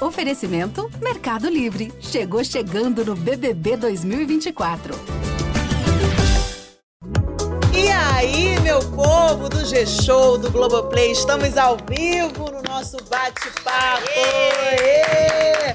[0.00, 1.92] Oferecimento Mercado Livre.
[2.00, 4.94] Chegou chegando no BBB 2024.
[7.74, 14.08] E aí, meu povo do G-Show, do Globoplay, estamos ao vivo no nosso bate-papo.
[14.16, 15.74] Ê!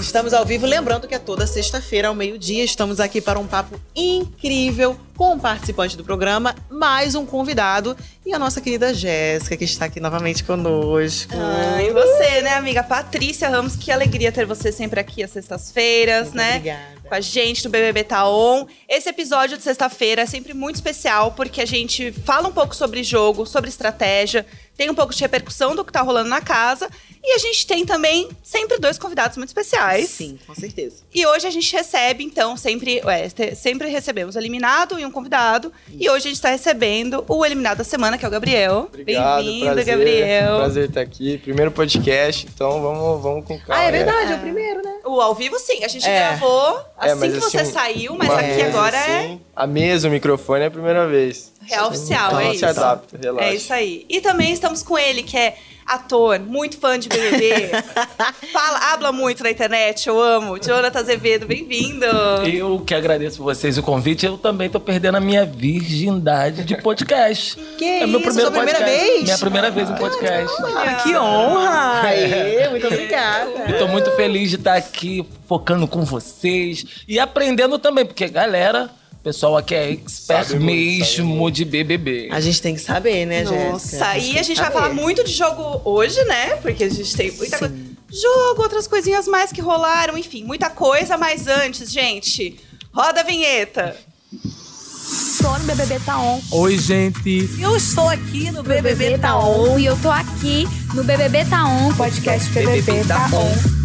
[0.00, 2.62] Estamos ao vivo, lembrando que é toda sexta-feira ao meio-dia.
[2.62, 8.32] Estamos aqui para um papo incrível com um participante do programa, mais um convidado e
[8.32, 11.32] a nossa querida Jéssica, que está aqui novamente conosco.
[11.34, 12.84] Ah, e você, né, amiga?
[12.84, 16.56] Patrícia Ramos, que alegria ter você sempre aqui às sextas-feiras, né?
[16.58, 16.98] obrigada.
[17.08, 18.66] Com a gente do BBB Taon.
[18.88, 23.02] Esse episódio de sexta-feira é sempre muito especial, porque a gente fala um pouco sobre
[23.02, 24.46] jogo, sobre estratégia,
[24.78, 26.88] tem um pouco de repercussão do que tá rolando na casa.
[27.22, 30.08] E a gente tem também sempre dois convidados muito especiais.
[30.08, 31.02] Sim, com certeza.
[31.12, 35.72] E hoje a gente recebe, então, sempre, ué, sempre recebemos o eliminado e um convidado.
[35.92, 38.88] E hoje a gente está recebendo o eliminado da semana, que é o Gabriel.
[38.94, 40.58] Bem-vindo, Gabriel.
[40.58, 41.38] Prazer estar aqui.
[41.38, 43.82] Primeiro podcast, então vamos, vamos com calma.
[43.82, 44.94] Ah, é verdade, é o primeiro, né?
[45.04, 45.82] O ao vivo, sim.
[45.82, 46.18] A gente É.
[46.20, 49.40] gravou É, assim mas que assim, você um- saiu, mas aqui mesa agora é assim,
[49.56, 51.52] A mesa, o microfone é a primeira vez.
[51.68, 52.66] Real oficial, então é se isso.
[52.66, 53.48] adapta, relaxa.
[53.48, 54.06] É isso aí.
[54.08, 55.56] E também estamos com ele, que é
[55.88, 57.70] ator, muito fã de BBB.
[58.52, 60.58] Fala, habla muito na internet, eu amo.
[60.58, 62.04] Jonathan Azevedo, bem-vindo.
[62.46, 64.26] Eu que agradeço vocês o convite.
[64.26, 67.56] Eu também tô perdendo a minha virgindade de podcast.
[67.78, 69.06] Que é isso, sua primeira podcast.
[69.06, 69.22] vez?
[69.22, 70.62] Minha primeira vez em podcast.
[70.62, 72.02] Ah, que honra!
[72.02, 73.50] Aê, muito obrigada.
[73.68, 78.90] Eu tô muito feliz de estar aqui focando com vocês e aprendendo também, porque galera,
[79.28, 81.56] pessoal aqui é expert Sabe mesmo muito.
[81.56, 82.30] de BBB.
[82.32, 83.72] A gente tem que saber, né, Jéssica?
[83.72, 86.56] Nossa, e tem a gente vai falar muito de jogo hoje, né?
[86.56, 87.68] Porque a gente tem muita Sim.
[87.68, 87.74] coisa.
[88.10, 91.18] Jogo, outras coisinhas mais que rolaram, enfim, muita coisa.
[91.18, 92.58] Mas antes, gente,
[92.90, 93.94] roda a vinheta.
[94.32, 96.40] Estou no BBB Taon.
[96.50, 97.50] Oi, gente.
[97.60, 99.78] Eu estou aqui no BBB Taon.
[99.78, 103.78] E eu tô aqui no BBB Taon, podcast BBB Taon.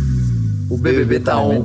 [0.69, 1.63] O BBB tá on.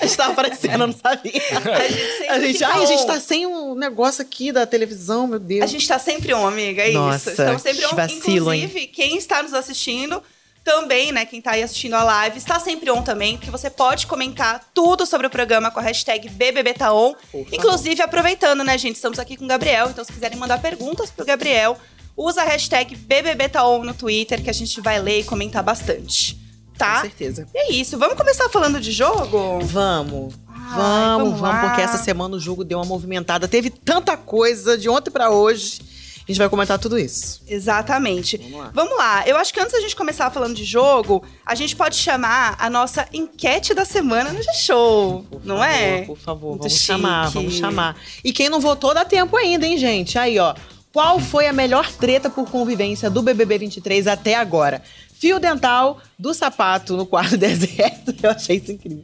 [0.00, 1.32] A gente tava aparecendo, eu não sabia.
[1.34, 5.26] A gente A gente, fica ai, a gente tá sem um negócio aqui da televisão,
[5.26, 5.62] meu Deus.
[5.62, 7.30] A gente tá sempre on, amiga, é Nossa, isso.
[7.30, 7.94] Estamos sempre on.
[7.94, 8.64] vacilo, hein?
[8.64, 10.22] Inclusive, quem está nos assistindo
[10.64, 11.24] também, né?
[11.24, 15.06] Quem tá aí assistindo a live, está sempre on também, porque você pode comentar tudo
[15.06, 17.14] sobre o programa com a hashtag BBBTaon.
[17.52, 18.96] Inclusive, aproveitando, né, gente?
[18.96, 21.78] Estamos aqui com o Gabriel, então se quiserem mandar perguntas pro Gabriel,
[22.16, 26.47] usa a hashtag BBBTaon no Twitter, que a gente vai ler e comentar bastante.
[26.78, 27.00] Com Tá?
[27.00, 27.46] certeza.
[27.54, 27.98] E é isso.
[27.98, 29.60] Vamos começar falando de jogo?
[29.64, 30.34] Vamos.
[30.48, 33.48] Ai, vamos, vamos vamos, porque essa semana o jogo deu uma movimentada.
[33.48, 35.80] Teve tanta coisa de ontem pra hoje.
[36.26, 37.40] A gente vai comentar tudo isso.
[37.48, 38.36] Exatamente.
[38.36, 38.70] Vamos lá.
[38.74, 39.26] Vamos lá.
[39.26, 42.68] Eu acho que antes da gente começar falando de jogo, a gente pode chamar a
[42.68, 45.24] nossa enquete da semana no G-Show.
[45.42, 46.02] Não favor, é?
[46.02, 46.84] Por favor, Muito vamos chique.
[46.86, 47.96] chamar, vamos chamar.
[48.22, 50.18] E quem não votou dá tempo ainda, hein, gente?
[50.18, 50.54] Aí, ó.
[50.92, 54.82] Qual foi a melhor treta por convivência do BBB 23 até agora?
[55.18, 58.14] Fio dental do sapato no quarto deserto.
[58.22, 59.02] Eu achei isso incrível.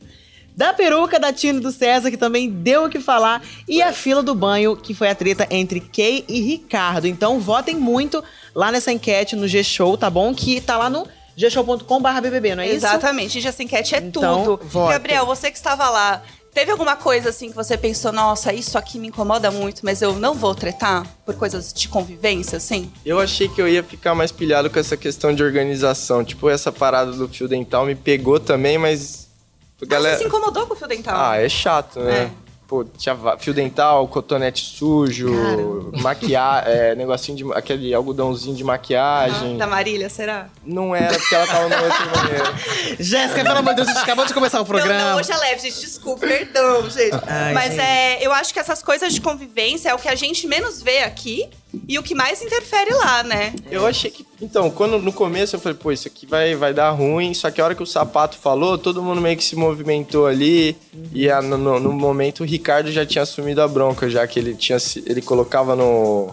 [0.57, 3.43] Da peruca da Tina e do César, que também deu o que falar.
[3.67, 7.09] E a fila do banho, que foi a treta entre Kay e Ricardo.
[7.09, 8.23] Então, votem muito
[8.55, 10.33] lá nessa enquete no G-Show, tá bom?
[10.33, 11.99] Que tá lá no gshow.com.br
[12.57, 12.77] não é isso?
[12.77, 13.33] Exatamente.
[13.35, 14.65] Gente, essa enquete é Então, tudo.
[14.69, 14.93] votem.
[14.93, 16.23] Gabriel, você que estava lá,
[16.55, 20.15] teve alguma coisa assim que você pensou, nossa, isso aqui me incomoda muito, mas eu
[20.15, 22.91] não vou tretar por coisas de convivência, assim?
[23.05, 26.25] Eu achei que eu ia ficar mais pilhado com essa questão de organização.
[26.25, 29.29] Tipo, essa parada do fio dental me pegou também, mas.
[29.83, 30.17] Ah, Galera...
[30.17, 31.15] você se incomodou com o fio dental?
[31.17, 32.31] Ah, é chato, né?
[32.41, 32.44] É.
[32.75, 37.53] Pô, tinha va- fio dental, cotonete sujo, maquiagem, é, negocinho de.
[37.53, 39.57] aquele algodãozinho de maquiagem.
[39.57, 40.49] Da Marília, será?
[40.67, 42.55] Não era, porque ela tava no outro banheiro.
[42.99, 44.99] Jéssica, pelo amor de Deus, a gente acabou de começar o programa.
[44.99, 45.81] Não, não, hoje é leve, gente.
[45.81, 47.15] Desculpa, perdão, gente.
[47.29, 47.81] Ai, Mas gente.
[47.81, 50.99] é, eu acho que essas coisas de convivência é o que a gente menos vê
[51.05, 51.49] aqui
[51.89, 53.53] e o que mais interfere lá, né?
[53.71, 54.25] Eu achei que.
[54.41, 57.33] Então, quando no começo eu falei, pô, isso aqui vai, vai dar ruim.
[57.35, 60.77] Só que a hora que o sapato falou, todo mundo meio que se movimentou ali.
[61.13, 64.39] E a- no, no- no momento o Ricardo já tinha assumido a bronca, já que
[64.39, 66.31] ele tinha ele colocava no,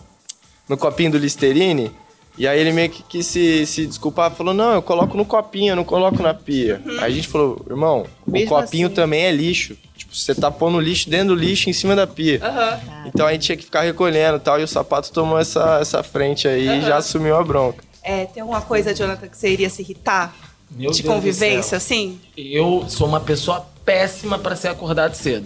[0.67, 1.91] no copinho do Listerine.
[2.37, 5.73] E aí ele meio que quis se, se desculpar, falou, não, eu coloco no copinho,
[5.73, 6.81] eu não coloco na pia.
[6.99, 8.95] Aí a gente falou, irmão, Mesmo o copinho assim.
[8.95, 9.75] também é lixo.
[10.01, 12.39] Tipo, você tá pondo lixo dentro do lixo em cima da pia.
[12.43, 12.79] Aham.
[13.05, 16.01] Então a gente tinha que ficar recolhendo e tal, e o sapato tomou essa, essa
[16.01, 17.83] frente aí e já assumiu a bronca.
[18.01, 20.35] É, tem alguma coisa, Jonathan, que você iria se irritar?
[20.71, 22.19] Meu de Deus convivência, assim?
[22.35, 25.45] Eu sou uma pessoa péssima pra ser acordado cedo.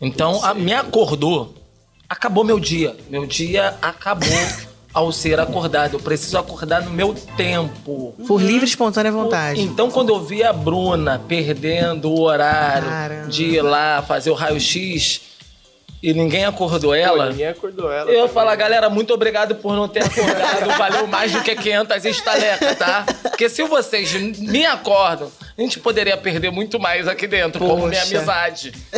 [0.00, 1.54] Então, a, me acordou,
[2.08, 2.96] acabou meu dia.
[3.10, 4.28] Meu dia acabou
[4.92, 5.94] ao ser acordado.
[5.94, 8.14] Eu preciso acordar no meu tempo.
[8.26, 9.60] Por livre e espontânea vontade.
[9.60, 13.28] Então, quando eu vi a Bruna perdendo o horário Caramba.
[13.28, 15.20] de ir lá fazer o raio-x,
[16.02, 18.10] e ninguém acordou Pô, ela, ninguém acordou ela.
[18.10, 20.78] eu falar, galera, muito obrigado por não ter acordado.
[20.78, 23.04] Valeu mais do que 500 estalecas, tá?
[23.22, 25.30] Porque se vocês me acordam,
[25.60, 28.16] a gente poderia perder muito mais aqui dentro, como minha Poxa.
[28.16, 28.72] amizade.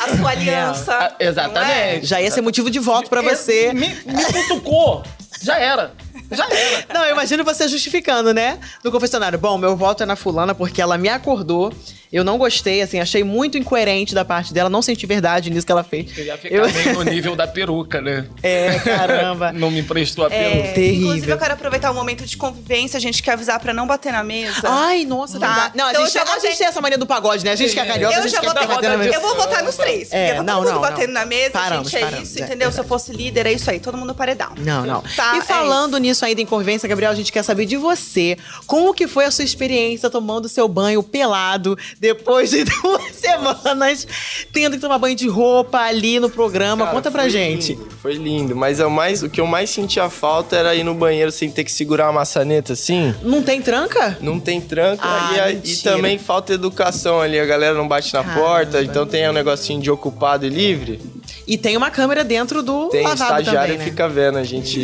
[0.00, 0.98] A sua aliança.
[0.98, 1.16] Não é?
[1.18, 2.06] exatamente.
[2.06, 3.72] Já ia ser motivo de voto pra você.
[3.72, 5.02] Me, me cutucou.
[5.42, 5.92] Já era.
[6.30, 6.86] Já era.
[6.92, 8.58] Não, eu imagino você justificando, né?
[8.82, 9.38] No confessionário.
[9.38, 11.72] Bom, meu voto é na fulana porque ela me acordou.
[12.14, 14.70] Eu não gostei, assim, achei muito incoerente da parte dela.
[14.70, 16.16] Não senti verdade nisso que ela fez.
[16.16, 18.26] Eu ia ficar Eu- meio no nível da peruca, né?
[18.42, 19.50] É, caramba.
[19.52, 20.68] Não me emprestou a É, peruca.
[20.74, 21.06] Terrível.
[21.08, 22.96] Inclusive, eu quero aproveitar o momento de convivência.
[22.96, 24.62] A gente quer avisar pra não bater na mesa.
[24.64, 25.72] Ai, nossa, Tá.
[25.74, 27.50] Não, a Então gente, eu já a gente tem essa mania do pagode, né?
[27.52, 29.14] A gente que é carioca, a eu gente já quer vou bater ter, na mesa.
[29.14, 30.12] eu vou votar nos três.
[30.12, 31.20] É, porque tá não, todo mundo não, batendo não.
[31.20, 32.68] na mesa, Paramos, gente, é paramos, isso, é, entendeu?
[32.68, 34.52] é Se eu fosse líder, é isso aí, todo mundo paredão.
[34.58, 35.02] Não, não.
[35.16, 38.36] Tá, e é falando nisso ainda em convivência, Gabriel, a gente quer saber de você.
[38.66, 41.76] Como que foi a sua experiência tomando seu banho pelado
[42.08, 44.06] depois de duas semanas,
[44.52, 46.84] tendo que tomar banho de roupa ali no programa?
[46.84, 47.72] Cara, Conta pra gente.
[47.74, 50.84] lindo, foi lindo, mas é o, mais, o que eu mais sentia falta era ir
[50.84, 53.14] no banheiro sem ter que segurar uma maçaneta assim.
[53.22, 54.18] Não tem tranca?
[54.20, 57.38] Não tem tranca Ah, e, a- e também falta educação ali.
[57.40, 58.40] A galera não bate na Caramba.
[58.46, 61.00] porta, então tem um negocinho de ocupado e livre.
[61.46, 63.84] E tem uma câmera dentro do Tem lavabo estagiário também, né?
[63.84, 64.78] fica vendo a gente,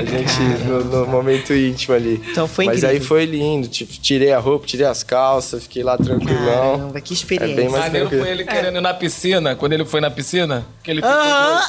[0.00, 2.22] a gente no, no momento íntimo ali.
[2.30, 3.00] Então foi Mas incrível.
[3.00, 3.68] aí foi lindo.
[3.68, 6.49] tirei a roupa, tirei as calças, fiquei lá tranquilão.
[6.50, 7.56] Caramba, que É experiência.
[7.56, 8.24] bem mais Maneiro tranquilo.
[8.24, 11.60] foi ele querendo ir na piscina, quando ele foi na piscina, que ele ficou Aham.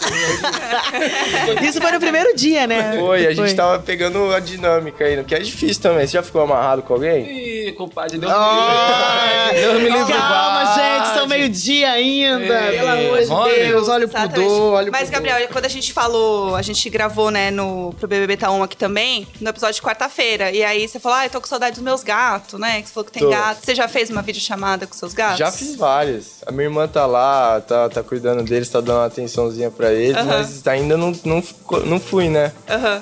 [1.63, 2.95] Isso foi no primeiro dia, né?
[2.97, 6.05] Foi, a gente tava pegando a dinâmica aí, que é difícil também.
[6.07, 7.23] Você já ficou amarrado com alguém?
[7.67, 9.61] Ih, compadre, Deus Ah, me livre.
[9.67, 10.13] Deus me livre.
[10.13, 12.71] Calma, gente, são meio-dia ainda.
[12.71, 13.65] Ei, Pelo amor de olha.
[13.67, 15.13] Deus, olha o pudor, olha o Mas, pudor.
[15.21, 18.77] Gabriel, quando a gente falou, a gente gravou, né, no, pro BBB Tá On aqui
[18.77, 20.51] também, no episódio de quarta-feira.
[20.51, 22.81] E aí você falou, ah, eu tô com saudade dos meus gatos, né?
[22.81, 23.29] Que você falou que tem Tô.
[23.29, 23.59] gato.
[23.63, 25.37] Você já fez uma videochamada com seus gatos?
[25.39, 26.41] Já fiz várias.
[26.45, 30.23] A minha irmã tá lá, tá, tá cuidando deles, tá dando uma atençãozinha pra eles,
[30.25, 31.43] mas ainda não, não,
[31.85, 32.51] não fui, né?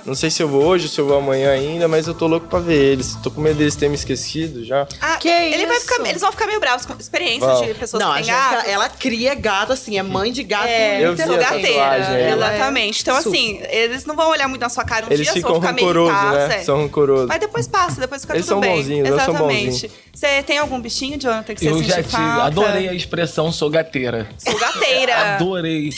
[0.05, 2.47] Não sei se eu vou hoje, se eu vou amanhã ainda, mas eu tô louco
[2.47, 3.15] pra ver eles.
[3.23, 4.87] Tô com medo deles terem me esquecido já.
[5.01, 5.85] Ah, Que ele vai isso?
[5.87, 7.65] ficar, eles vão ficar meio bravos com a experiência Vão.
[7.65, 8.69] de pessoas Não, que têm gatos.
[8.69, 10.67] ela cria gato, assim, é mãe de gato.
[10.67, 13.01] É, Eu vi gateira, exatamente.
[13.01, 13.29] Então, Super.
[13.29, 15.73] assim, eles não vão olhar muito na sua cara um Eles dia, ficam vão ficar
[15.73, 16.63] meio rancorosos, irritados, né?
[16.63, 17.27] São rancorosos.
[17.27, 18.75] Mas depois passa, depois fica Eles tudo são bem.
[18.77, 19.91] bonzinhos, Exatamente.
[20.13, 22.43] Você tem algum bichinho, Jonathan, que você Eu sente já tive, falta?
[22.43, 24.27] adorei a expressão sou gateira.
[24.37, 25.15] Sou gateira.
[25.35, 25.89] Adorei.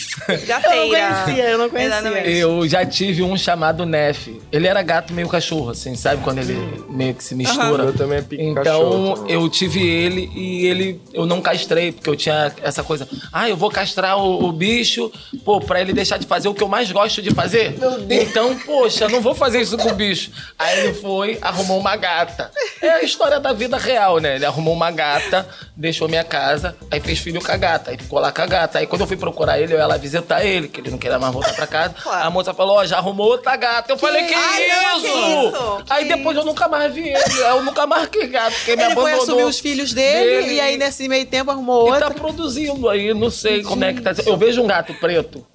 [0.46, 0.76] Gateira.
[0.76, 1.98] Eu não conhecia, eu não conhecia.
[1.98, 2.30] Exatamente.
[2.38, 4.28] Eu já tive um chamado Nef.
[4.52, 6.24] Ele era gato meio cachorro, assim, sabe?
[6.24, 7.84] Quando ele meio que se mistura.
[7.84, 12.16] Eu também é Então, cachorro eu tive ele e ele eu não castrei, porque eu
[12.16, 13.08] tinha essa coisa.
[13.32, 15.12] Ah, eu vou castrar o, o bicho,
[15.44, 17.76] pô, pra ele deixar de fazer o que eu mais gosto de fazer.
[18.10, 20.32] Então, poxa, não vou fazer isso com o bicho.
[20.58, 22.52] Aí ele foi, arrumou uma gata.
[22.82, 24.36] É a história da vida real, né?
[24.36, 25.41] Ele arrumou uma gata,
[25.76, 28.80] deixou minha casa, aí fez filho com a gata, aí ficou lá com a gata.
[28.80, 31.20] Aí quando eu fui procurar ele, eu ia lá visitar ele, que ele não queria
[31.20, 31.94] mais voltar pra casa.
[32.02, 32.28] Claro.
[32.28, 33.92] A moça falou, ó, já arrumou outra gata.
[33.92, 35.02] Eu falei, que Ai, não, isso?
[35.02, 35.84] que isso?
[35.90, 37.40] Aí Que depois eu nunca mais vi ele.
[37.40, 39.24] Eu nunca mais que gato, porque me Ele foi abandonou.
[39.24, 40.54] assumir os filhos dele, dele.
[40.56, 42.10] e aí nesse meio tempo arrumou E outra.
[42.10, 44.12] tá produzindo aí, não sei como é que tá.
[44.26, 45.46] Eu vejo um gato preto,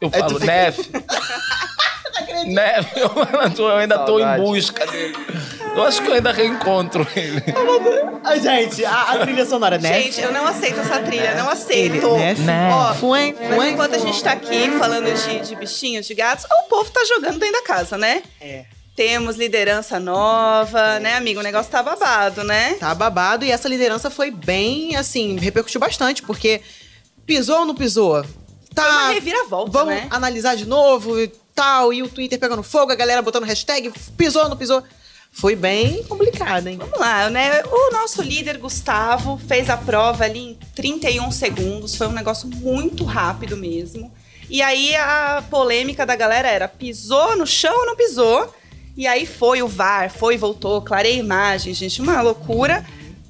[0.00, 0.82] eu tu falo, Neve.
[2.46, 3.10] Neve, eu
[3.72, 4.42] ainda ainda tô em Saudade.
[4.42, 5.16] busca dele.
[5.76, 7.42] Eu acho que eu ainda reencontro ele.
[8.24, 10.02] Ai, gente, a, a trilha sonora, né?
[10.02, 12.16] Gente, eu não aceito essa trilha, não aceito.
[12.16, 12.70] Ele, né?
[12.72, 12.94] Ó,
[13.56, 17.04] mas enquanto a gente tá aqui falando de, de bichinhos, de gatos, o povo tá
[17.04, 18.22] jogando dentro da casa, né?
[18.40, 18.64] É.
[18.96, 21.40] Temos liderança nova, né, amigo?
[21.40, 22.74] O negócio tá babado, né?
[22.80, 26.62] Tá babado e essa liderança foi bem, assim, repercutiu bastante, porque
[27.26, 28.24] pisou ou não pisou?
[28.74, 28.82] Tá.
[28.82, 30.06] Foi uma reviravolta, Vamos né?
[30.10, 34.44] analisar de novo e tal, e o Twitter pegando fogo, a galera botando hashtag, pisou
[34.44, 34.82] ou não pisou?
[35.36, 36.78] Foi bem complicado, hein?
[36.78, 37.62] Vamos lá, né?
[37.64, 41.94] O nosso líder, Gustavo, fez a prova ali em 31 segundos.
[41.94, 44.10] Foi um negócio muito rápido mesmo.
[44.48, 48.50] E aí a polêmica da galera era: pisou no chão ou não pisou?
[48.96, 52.82] E aí foi o VAR, foi voltou, clarei a imagem, gente, uma loucura.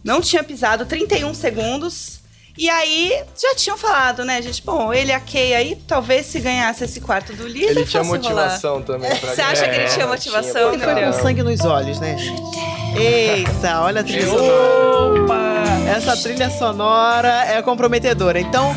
[0.05, 2.21] Não tinha pisado 31 segundos.
[2.59, 4.63] E aí já tinham falado, né, gente?
[4.63, 7.71] Bom, ele e a Kay aí, talvez se ganhasse esse quarto do líder.
[7.71, 8.45] Ele tinha fosse rolar.
[8.45, 9.75] motivação também pra Você acha ganhar.
[9.75, 12.43] que ele tinha É, motivação, tinha Foi com sangue nos olhos, né, gente?
[12.99, 15.23] Eita, olha a trilha sonora.
[15.23, 15.65] Opa!
[15.95, 18.41] Essa trilha sonora é comprometedora.
[18.41, 18.75] Então,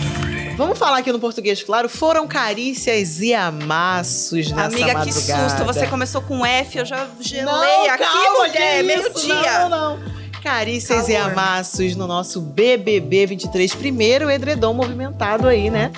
[0.57, 1.88] vamos falar aqui no português, claro.
[1.88, 5.50] Foram carícias e amassos nessa Amiga, que madrugada.
[5.50, 5.63] susto.
[5.65, 8.77] Você começou com F, eu já gelei Não, aqui, calma, mulher.
[8.77, 9.25] que Meio isso?
[9.25, 9.59] dia.
[9.67, 10.19] Não, não.
[10.43, 13.75] Carícias e amassos no nosso BBB 23.
[13.75, 15.91] Primeiro edredom movimentado aí, né?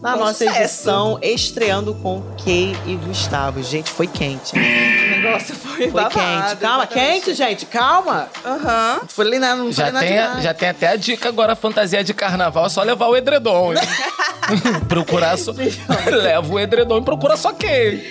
[0.00, 0.58] Na Com nossa sucesso.
[0.60, 3.62] edição, estreando com Kay e Gustavo.
[3.62, 4.52] Gente, foi quente.
[4.56, 6.60] O negócio foi, Foi babado, quente.
[6.60, 6.92] Calma, exatamente.
[7.22, 7.66] quente, gente.
[7.66, 8.28] Calma.
[8.44, 8.98] Aham.
[9.02, 12.12] Não falei nada, não Já falei tem, já tem até a dica agora, fantasia de
[12.12, 13.74] carnaval, é só levar o edredom.
[13.74, 13.78] hein?
[14.88, 15.52] procurar só.
[16.10, 18.02] Leva o edredom e procura só quem?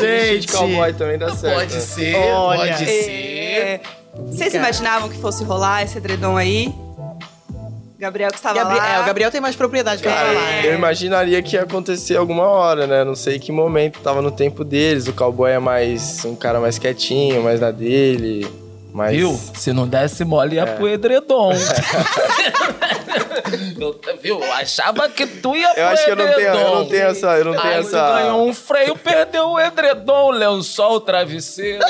[0.00, 1.58] Gente, cowboy também dá certo.
[1.58, 1.80] Pode né?
[1.80, 2.72] ser, Olha.
[2.72, 3.10] pode ser.
[3.10, 3.80] É,
[4.16, 4.64] Vocês Cara.
[4.64, 6.72] imaginavam que fosse rolar esse edredom aí?
[7.98, 8.96] Gabriel que estava Gabri- lá.
[8.96, 10.64] é, o Gabriel tem mais propriedade pra Cara, falar.
[10.66, 13.02] eu imaginaria que ia acontecer alguma hora, né?
[13.04, 15.06] Não sei que momento tava no tempo deles.
[15.08, 18.46] O cowboy é mais um cara mais quietinho, mais na dele.
[18.94, 19.16] Mais...
[19.16, 19.36] Viu?
[19.56, 21.52] Se não desse mole, ia pro edredom.
[23.80, 24.40] eu, viu?
[24.40, 26.88] Eu achava que tu ia pro Eu acho que eu não tenho, eu não edredom.
[26.88, 27.26] tenho essa.
[27.36, 28.12] Eu não tenho Aí essa.
[28.20, 31.84] ganhou um freio, perdeu o edredom, o lençol, o travesseiro.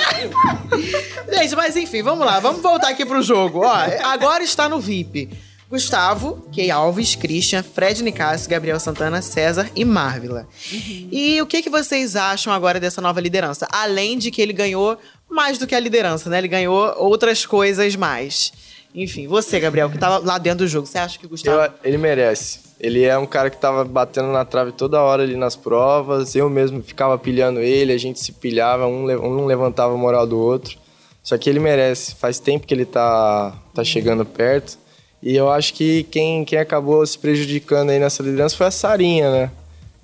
[1.31, 2.41] Gente, mas enfim, vamos lá.
[2.41, 3.61] Vamos voltar aqui pro jogo.
[3.67, 5.29] Ó, agora está no VIP.
[5.69, 10.47] Gustavo, Key Alves, Christian, Fred Nicasso, Gabriel Santana, César e Marvila.
[10.71, 13.67] E o que, que vocês acham agora dessa nova liderança?
[13.73, 14.97] Além de que ele ganhou
[15.35, 16.39] mais do que a liderança, né?
[16.39, 18.53] Ele ganhou outras coisas mais.
[18.95, 21.61] Enfim, você, Gabriel, que tava lá dentro do jogo, você acha que o Gustavo...
[21.61, 22.61] Eu- ele merece.
[22.81, 26.35] Ele é um cara que tava batendo na trave toda hora ali nas provas.
[26.37, 30.39] Eu mesmo ficava pilhando ele, a gente se pilhava, um, um levantava a moral do
[30.39, 30.77] outro.
[31.23, 32.15] Só que ele merece.
[32.15, 34.77] Faz tempo que ele tá, tá chegando perto.
[35.23, 39.31] E eu acho que quem, quem acabou se prejudicando aí nessa liderança foi a Sarinha,
[39.31, 39.51] né?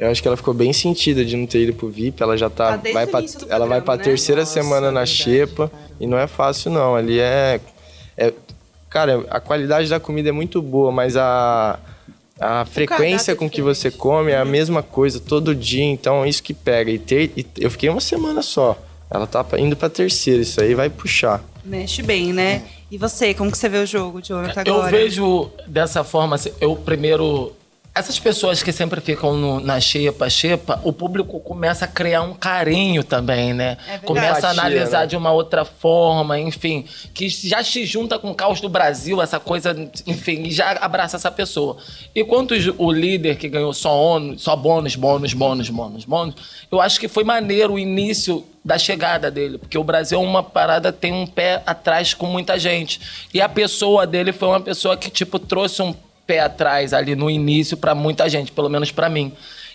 [0.00, 2.22] Eu acho que ela ficou bem sentida de não ter ido pro VIP.
[2.22, 2.78] Ela já tá.
[2.78, 4.02] Tá vai pra, ela vai pra né?
[4.02, 5.70] terceira Nossa, semana na verdade, xepa.
[6.00, 6.96] E não é fácil, não.
[6.96, 7.60] Ali é.
[8.16, 8.32] é
[8.88, 11.78] cara, a qualidade da comida é muito boa, mas a.
[12.42, 16.28] A frequência é com que você come é a mesma coisa todo dia, então é
[16.30, 16.90] isso que pega.
[16.90, 18.78] E, ter, e eu fiquei uma semana só.
[19.10, 21.44] Ela tá indo pra terceira, isso aí vai puxar.
[21.62, 22.62] Mexe bem, né?
[22.90, 24.90] E você, como que você vê o jogo, Jonathan, Eu agora?
[24.90, 27.52] vejo dessa forma, assim, eu primeiro.
[27.92, 32.34] Essas pessoas que sempre ficam no- na xepa, xepa, o público começa a criar um
[32.34, 33.76] carinho também, né?
[33.88, 35.06] É começa a analisar né?
[35.08, 36.84] de uma outra forma, enfim.
[37.12, 41.16] Que já se junta com o caos do Brasil, essa coisa, enfim, e já abraça
[41.16, 41.78] essa pessoa.
[42.14, 46.34] E quanto o líder que ganhou só, ônus, só bônus, bônus, bônus, bônus, bônus,
[46.70, 50.42] eu acho que foi maneiro o início da chegada dele, porque o Brasil é uma
[50.44, 53.00] parada tem um pé atrás com muita gente.
[53.34, 55.92] E a pessoa dele foi uma pessoa que, tipo, trouxe um
[56.30, 59.32] pé atrás ali no início pra muita gente, pelo menos pra mim.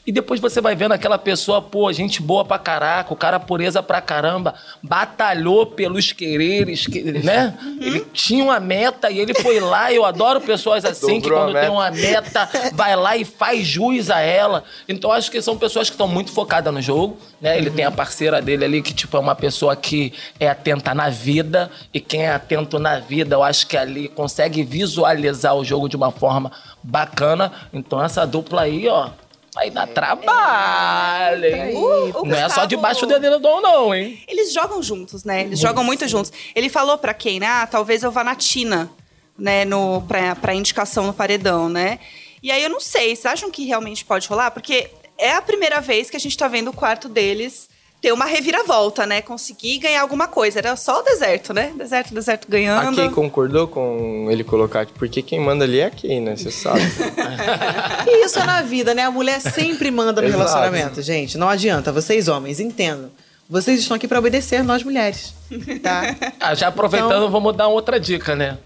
[0.07, 3.81] E depois você vai vendo aquela pessoa, pô, gente boa pra caraca, o cara pureza
[3.81, 7.57] pra caramba, batalhou pelos quereres, que- né?
[7.81, 9.91] Ele tinha uma meta e ele foi lá.
[9.91, 14.19] Eu adoro pessoas assim, que quando tem uma meta, vai lá e faz jus a
[14.19, 14.63] ela.
[14.87, 17.57] Então acho que são pessoas que estão muito focadas no jogo, né?
[17.57, 21.09] Ele tem a parceira dele ali que tipo é uma pessoa que é atenta na
[21.09, 25.89] vida e quem é atento na vida, eu acho que ali consegue visualizar o jogo
[25.89, 26.51] de uma forma
[26.83, 27.51] bacana.
[27.73, 29.09] Então essa dupla aí, ó,
[29.55, 31.75] vai dar trabalho, hein?
[31.75, 34.21] O- o Não é só Gustavo- debaixo do edredom não, hein?
[34.27, 35.43] Eles jogam juntos, né?
[35.43, 36.31] Eles jogam muito juntos.
[36.53, 37.47] Ele falou pra quem, né?
[37.47, 38.91] Ah, talvez eu vá na Tina,
[39.39, 39.63] né?
[39.65, 41.99] No, pra, pra indicação no paredão, né?
[42.43, 44.51] E aí eu não sei, vocês acham que realmente pode rolar?
[44.51, 47.67] Porque é a primeira vez que a gente tá vendo o quarto deles
[48.05, 49.19] ter uma reviravolta, né?
[49.19, 50.59] Conseguir ganhar alguma coisa.
[50.59, 51.73] Era só o deserto, né?
[51.75, 52.95] Deserto, deserto A ganhando.
[52.95, 56.35] Kay concordou com ele colocar, porque quem manda ali é a Kay, né?
[56.35, 56.81] Você sabe.
[58.07, 59.01] E isso é na vida, né?
[59.01, 61.35] A mulher sempre manda no relacionamento, gente.
[61.35, 61.91] Não adianta.
[61.91, 63.09] Vocês, homens, entendam.
[63.49, 65.33] Vocês estão aqui pra obedecer nós mulheres,
[65.81, 66.15] tá?
[66.39, 68.59] Ah, já aproveitando, Então- vamos dar outra dica, né?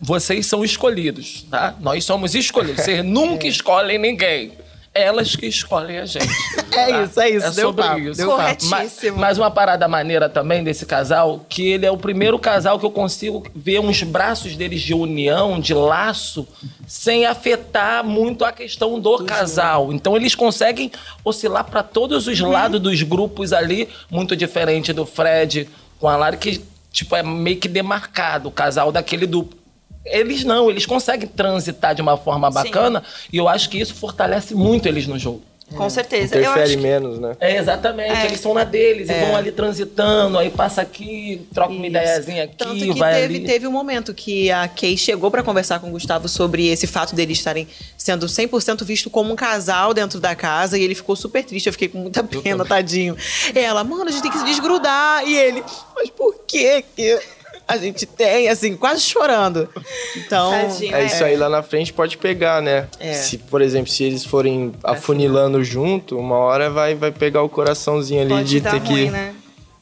[0.00, 1.74] Vocês são escolhidos, tá?
[1.80, 2.82] Nós somos escolhidos.
[2.82, 4.52] Vocês nunca escolhem ninguém.
[4.96, 6.26] Elas que escolhem a gente.
[6.76, 7.02] É tá?
[7.04, 7.46] isso, é isso.
[7.46, 8.18] É deu sobre papo, isso.
[8.18, 8.30] deu.
[8.30, 8.70] Corretíssimo.
[8.70, 12.84] Mas, mas uma parada maneira também desse casal, que ele é o primeiro casal que
[12.84, 16.46] eu consigo ver uns braços deles de união, de laço,
[16.86, 19.90] sem afetar muito a questão do casal.
[19.90, 20.92] Então eles conseguem
[21.24, 25.66] oscilar para todos os lados dos grupos ali, muito diferente do Fred
[25.98, 26.62] com a Lari, que
[26.92, 29.65] tipo, é meio que demarcado o casal daquele duplo.
[30.06, 34.54] Eles não, eles conseguem transitar de uma forma bacana e eu acho que isso fortalece
[34.54, 35.42] muito eles no jogo.
[35.74, 36.36] Com certeza.
[36.36, 37.36] Eu Interfere acho que menos, né?
[37.40, 38.12] É, exatamente.
[38.12, 38.26] É.
[38.26, 39.20] Eles são na deles É.
[39.20, 41.86] e vão ali transitando, aí passa aqui, troca uma Isso.
[41.88, 43.44] ideiazinha aqui, Tanto que vai teve, ali.
[43.46, 47.16] teve um momento que a Kay chegou pra conversar com o Gustavo sobre esse fato
[47.16, 47.66] deles estarem
[47.98, 51.66] sendo 100% visto como um casal dentro da casa e ele ficou super triste.
[51.66, 53.16] Eu fiquei com muita pena, tadinho.
[53.52, 55.26] Ela, mano, a gente tem que se desgrudar.
[55.26, 55.64] E ele,
[55.96, 57.18] mas por que que
[57.66, 59.68] a gente tem, assim, quase chorando.
[60.16, 60.94] Então, Tadinho.
[60.94, 62.88] É isso aí lá na frente pode pegar, né?
[63.00, 63.12] É.
[63.12, 68.22] Se, por exemplo, se eles forem afunilando junto, uma hora vai, vai pegar o coraçãozinho
[68.22, 69.34] ali pode de ter ruim, que, né?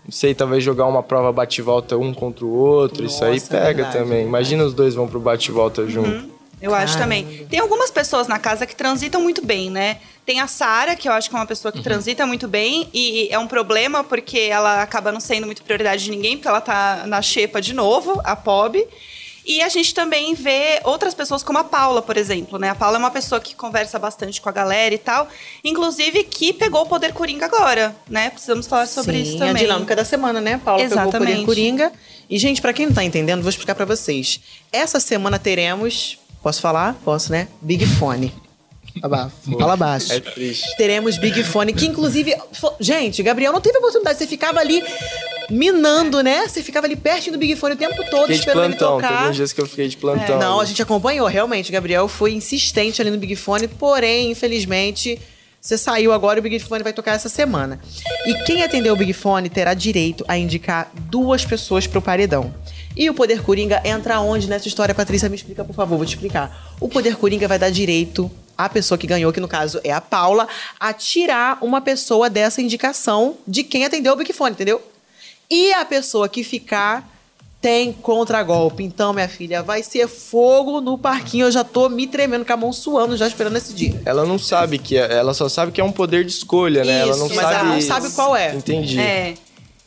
[0.05, 3.05] não sei, talvez jogar uma prova bate-volta um contra o outro.
[3.05, 4.27] isso aí Nossa, pega verdade, também.
[4.27, 6.33] Imagina os dois vão pro bate-volta junto.
[6.61, 7.47] Eu acho também.
[7.51, 9.99] Tem algumas pessoas na casa que transitam muito bem, né?
[10.25, 13.29] Tem a Sara, que eu acho que é uma pessoa que transita muito bem, e
[13.31, 17.05] é um problema porque ela acaba não sendo muito prioridade de ninguém, porque ela tá
[17.07, 18.83] na xepa de novo, a Pob.
[19.47, 22.71] E a gente também vê outras pessoas como a Paula, por exemplo, né?
[22.71, 25.29] A Paula é uma pessoa que conversa bastante com a galera e tal,
[25.63, 28.31] inclusive que pegou o poder coringa agora, né?
[28.31, 29.51] Precisamos falar sobre Sim, isso também.
[29.51, 30.59] a dinâmica da semana, né?
[30.65, 31.33] Paula pegou o Exatamente.
[31.33, 31.93] poder coringa.
[32.31, 34.41] E, gente, pra quem não tá entendendo, vou explicar pra vocês.
[34.73, 36.19] Essa semana teremos.
[36.45, 36.95] Posso falar?
[37.03, 37.49] Posso, né?
[37.63, 38.31] Big Fone.
[39.03, 39.59] Abafo.
[39.59, 40.13] Fala baixo.
[40.13, 40.77] É triste.
[40.77, 42.37] Teremos Big Fone, que inclusive.
[42.79, 44.19] Gente, Gabriel não teve oportunidade.
[44.19, 44.85] Você ficava ali
[45.51, 46.47] minando, né?
[46.47, 48.97] Você ficava ali pertinho do Big Fone o tempo todo, Fiquei de esperando ele plantão.
[48.97, 49.17] tocar.
[49.19, 50.39] Teve uns dias que eu fiquei de plantão.
[50.39, 51.73] Não, a gente acompanhou, realmente.
[51.73, 55.19] Gabriel foi insistente ali no Big Fone, porém, infelizmente,
[55.65, 57.81] você saiu agora e o Big Fone vai tocar essa semana.
[58.27, 62.55] E quem atender o Big Fone terá direito a indicar duas pessoas pro paredão.
[62.95, 65.27] E o Poder Coringa entra onde nessa história, Patrícia?
[65.27, 66.75] Me explica, por favor, vou te explicar.
[66.79, 70.03] O Poder Coringa vai dar direito à pessoa que ganhou, que no caso é a
[70.03, 70.47] Paula,
[70.79, 74.83] a tirar uma pessoa dessa indicação de quem atendeu o Big Fone, entendeu?
[75.51, 77.11] E a pessoa que ficar
[77.65, 78.85] tem contragolpe.
[78.85, 81.47] Então, minha filha, vai ser fogo no parquinho.
[81.47, 84.03] Eu já tô me tremendo com a mão suando, já esperando esse dia.
[84.05, 87.01] Ela não sabe que é, ela só sabe que é um poder de escolha, né?
[87.01, 87.55] ela não Isso, mas sabe.
[87.55, 88.55] ela não sabe qual é.
[88.55, 89.01] Entendi.
[89.01, 89.33] É.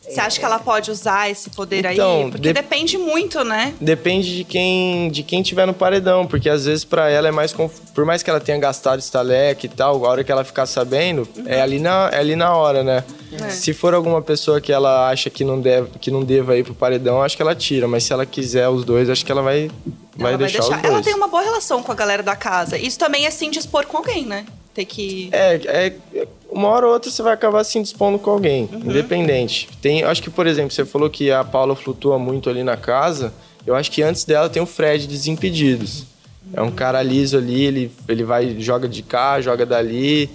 [0.09, 2.31] Você acha que ela pode usar esse poder Então, aí?
[2.31, 3.73] Porque de- depende muito, né?
[3.81, 7.51] Depende de quem de quem tiver no paredão, porque às vezes pra ela é mais
[7.51, 10.65] conf- por mais que ela tenha gastado estaleque e tal, a hora que ela ficar
[10.65, 13.03] sabendo, é ali na é ali na hora, né?
[13.33, 13.49] É.
[13.49, 16.73] Se for alguma pessoa que ela acha que não deve que não deva ir pro
[16.73, 19.69] paredão, acho que ela tira, mas se ela quiser os dois, acho que ela vai
[20.15, 20.83] vai, ela deixar, os dois.
[20.83, 22.77] Ela tem uma boa relação com a galera da casa.
[22.77, 24.45] Isso também é se indispor com alguém, né?
[24.73, 25.29] Ter que.
[25.31, 28.89] É, é, uma hora ou outra você vai acabar se indispondo com alguém, Uhum.
[28.89, 29.67] independente.
[29.81, 33.33] Tem, acho que, por exemplo, você falou que a Paula flutua muito ali na casa.
[33.65, 36.05] Eu acho que antes dela tem o Fred Desimpedidos.
[36.53, 40.29] É um cara liso ali, ele, ele vai, joga de cá, joga dali.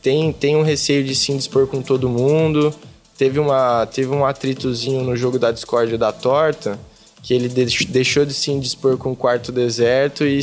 [0.00, 2.72] Tem, tem um receio de se indispor com todo mundo.
[3.18, 6.78] Teve, uma, teve um atritozinho no jogo da discórdia da torta,
[7.22, 10.38] que ele deix- deixou de se indispor com o quarto deserto e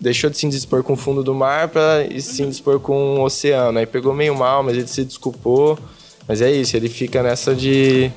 [0.00, 3.78] deixou de se indispor com o fundo do mar para se indispor com o oceano.
[3.78, 5.78] Aí pegou meio mal, mas ele se desculpou.
[6.26, 8.10] Mas é isso, ele fica nessa de.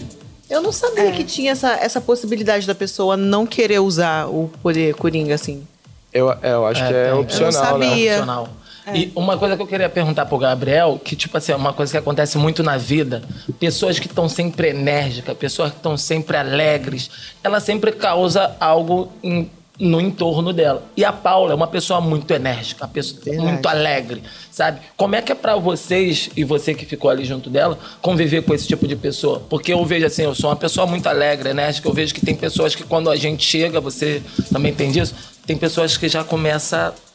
[0.49, 1.11] Eu não sabia É.
[1.11, 5.65] que tinha essa, essa possibilidade da pessoa não querer usar o poder coringa, assim.
[6.13, 7.09] Eu, é, eu acho É, que é tem.
[7.09, 7.87] Eu não opcional, né?
[7.87, 8.11] sabia.
[8.11, 8.49] Opcional.
[8.93, 11.91] E uma coisa que eu queria perguntar pro Gabriel, que, tipo assim, é uma coisa
[11.91, 13.21] que acontece muito na vida,
[13.59, 17.09] pessoas que estão sempre enérgicas, pessoas que estão sempre alegres,
[17.43, 19.49] ela sempre causa algo em-
[19.81, 20.83] no entorno dela.
[20.95, 23.47] E a Paula é uma pessoa muito enérgica, uma pessoa Verdade.
[23.47, 24.79] muito alegre, sabe?
[24.95, 28.53] Como é que é pra vocês, e você que ficou ali junto dela, conviver com
[28.53, 29.41] esse tipo de pessoa?
[29.49, 32.35] Porque eu vejo assim, eu sou uma pessoa muito alegre, enérgica, eu vejo que tem
[32.35, 34.21] pessoas que quando a gente chega, você
[34.53, 35.15] também tem disso,
[35.47, 36.23] tem pessoas que já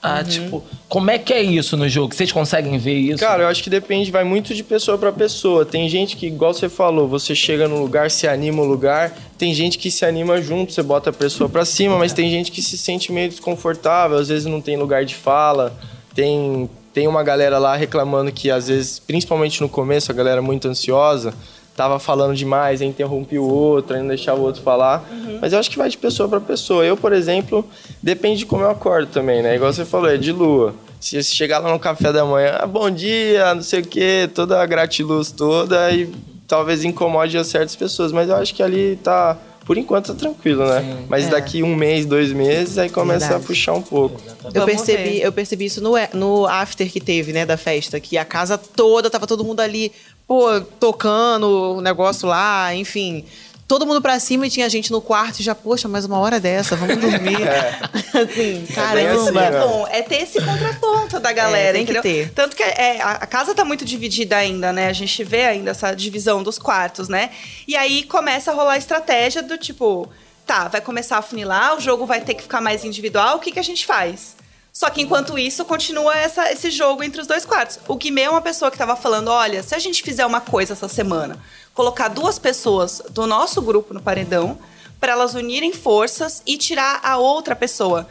[0.07, 2.14] começam a, tipo, como é que é isso no jogo?
[2.14, 3.19] Vocês conseguem ver isso?
[3.19, 5.64] Cara, eu acho que depende, vai muito de pessoa pra pessoa.
[5.64, 9.16] Tem gente que, igual você falou, você chega no lugar, se anima o lugar.
[9.37, 12.51] Tem gente que se anima junto, você bota a pessoa pra cima, mas tem gente
[12.51, 15.77] que se sente meio desconfortável, às vezes não tem lugar de fala.
[16.14, 20.40] Tem, tem uma galera lá reclamando que, às vezes, principalmente no começo, a galera é
[20.40, 21.35] muito ansiosa,
[21.76, 25.04] tava falando demais, aí interrompia o outro, aí não deixava o outro falar.
[25.40, 26.84] Mas eu acho que vai de pessoa pra pessoa.
[26.84, 27.64] Eu, por exemplo,
[28.02, 29.54] depende de como eu acordo também, né?
[29.56, 30.74] Igual você falou, é de lua.
[30.98, 34.28] Se você chegar lá no café da manhã, ah, bom dia, não sei o quê,
[34.34, 36.10] toda a gratiluz toda, e
[36.48, 38.10] talvez incomode a certas pessoas.
[38.10, 39.36] Mas eu acho que ali tá,
[39.66, 41.04] por enquanto, tá tranquilo, né?
[41.08, 41.30] Mas É.
[41.30, 43.44] daqui um mês, dois meses, aí começa Verdade.
[43.44, 44.20] a puxar um pouco.
[44.54, 48.24] Eu percebi, eu percebi isso no, no after que teve, né, da festa, que a
[48.24, 49.92] casa toda, tava todo mundo ali,
[50.26, 53.24] pô, tocando o negócio lá, enfim.
[53.68, 56.38] Todo mundo pra cima e tinha gente no quarto e já, poxa, mais uma hora
[56.38, 57.36] dessa, vamos dormir.
[58.14, 59.22] assim, bem caramba.
[59.22, 59.60] assim, É né?
[59.60, 62.02] bom, é ter esse contraponto da galera, É, tem que entendeu?
[62.26, 62.30] ter.
[62.32, 64.86] Tanto que é, a, a casa tá muito dividida ainda, né?
[64.86, 67.30] A gente vê ainda essa divisão dos quartos, né?
[67.66, 70.08] E aí começa a rolar a estratégia do tipo,
[70.46, 73.50] tá, vai começar a funilar, o jogo vai ter que ficar mais individual, o que,
[73.50, 74.36] que a gente faz?
[74.78, 77.78] Só que enquanto isso, continua essa- esse jogo entre os dois quartos.
[77.88, 80.74] O Guimê é uma pessoa que tava falando: olha, se a gente fizer uma coisa
[80.74, 81.38] essa semana,
[81.72, 84.58] colocar duas pessoas do nosso grupo no paredão,
[85.00, 88.06] para elas unirem forças e tirar a outra pessoa.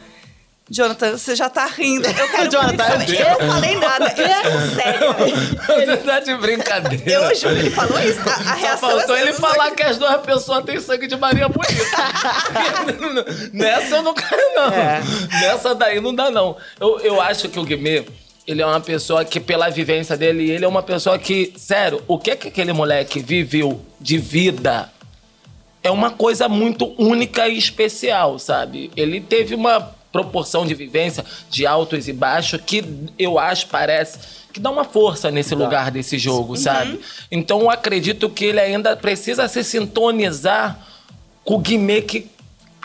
[0.68, 2.08] Jonathan, você já tá rindo.
[2.08, 4.14] Eu quero Jonathan, muito- Eu não falei nada.
[4.16, 5.86] Eu estou séria.
[5.86, 7.08] Você tá de brincadeira.
[7.08, 8.18] Eu juro, ele falou isso.
[8.28, 11.48] A, a reação faltou é ele falar que as duas pessoas têm sangue de Maria
[11.48, 11.96] Bonita.
[13.52, 14.68] Nessa eu não quero, não.
[14.72, 15.02] É.
[15.40, 16.56] Nessa daí não dá, não.
[16.80, 18.04] Eu, eu acho que o Guimê,
[18.44, 22.18] ele é uma pessoa que, pela vivência dele, ele é uma pessoa que, sério, o
[22.18, 24.90] que é que aquele moleque viveu de vida
[25.80, 28.90] é uma coisa muito única e especial, sabe?
[28.96, 32.82] Ele teve uma proporção de vivência de altos e baixos que
[33.18, 34.18] eu acho, parece,
[34.52, 36.98] que dá uma força nesse lugar desse jogo, sabe?
[37.30, 40.78] Então eu acredito que ele ainda precisa se sintonizar
[41.44, 42.30] com o Guimê que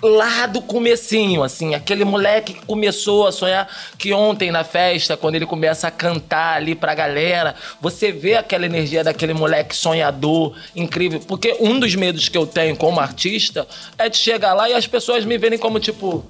[0.03, 5.35] lá do comecinho, assim, aquele moleque que começou a sonhar que ontem na festa, quando
[5.35, 11.19] ele começa a cantar ali pra galera, você vê aquela energia daquele moleque sonhador, incrível,
[11.27, 13.67] porque um dos medos que eu tenho como artista
[13.97, 16.25] é de chegar lá e as pessoas me verem como tipo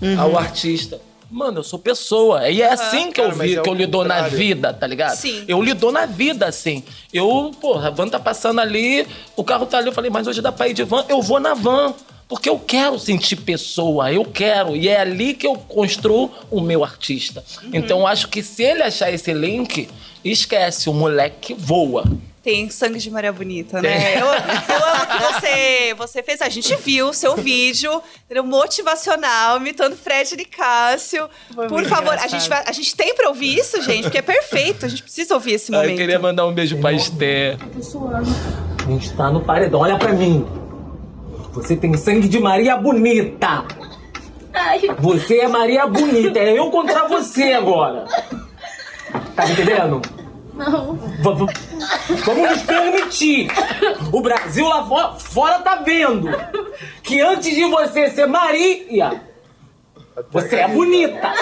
[0.00, 0.20] Uhum.
[0.20, 1.00] ao artista.
[1.30, 2.48] Mano, eu sou pessoa.
[2.48, 5.16] E é assim que eu Cara, vi, é que eu lido na vida, tá ligado?
[5.16, 5.44] Sim.
[5.48, 6.84] Eu lido na vida, assim.
[7.12, 10.40] Eu, porra, a van tá passando ali, o carro tá ali, eu falei, mas hoje
[10.40, 11.94] dá pra ir de van, eu vou na van.
[12.28, 14.76] Porque eu quero sentir pessoa, eu quero.
[14.76, 17.44] E é ali que eu construo o meu artista.
[17.72, 19.88] Então eu acho que se ele achar esse link,
[20.24, 22.04] esquece, o moleque voa.
[22.44, 24.20] Tem sangue de Maria Bonita, né?
[24.20, 26.42] Eu, eu amo que você, você fez.
[26.42, 28.02] A gente viu o seu vídeo
[28.44, 31.26] motivacional, imitando Fred e Cássio.
[31.54, 34.22] Foi Por favor, a gente, vai, a gente tem pra ouvir isso, gente, porque é
[34.22, 34.84] perfeito.
[34.84, 35.92] A gente precisa ouvir esse Ah, momento.
[35.92, 37.56] Eu queria mandar um beijo pra Esther.
[38.86, 40.46] A gente tá no paredão, olha pra mim.
[41.54, 43.64] Você tem sangue de Maria Bonita.
[44.98, 48.04] Você é Maria Bonita, é eu contra você agora.
[49.34, 50.02] Tá me entendendo?
[50.56, 50.94] Não.
[52.24, 53.48] Vamos nos permitir.
[54.12, 56.28] O Brasil lá fo- fora tá vendo
[57.02, 59.20] que antes de você ser Maria,
[60.30, 61.32] você é bonita.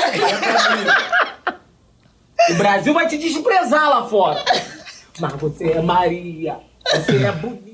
[2.50, 4.42] O Brasil vai te desprezar lá fora.
[5.20, 6.58] Mas você é Maria.
[6.90, 7.71] Você é bonita.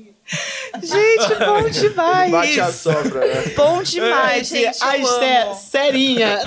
[0.81, 2.31] Gente, bom demais.
[2.31, 3.53] Bate a sobra, né?
[3.55, 4.77] Bom demais, gente.
[4.83, 5.55] a eu Esté, amo.
[5.55, 6.39] serinha.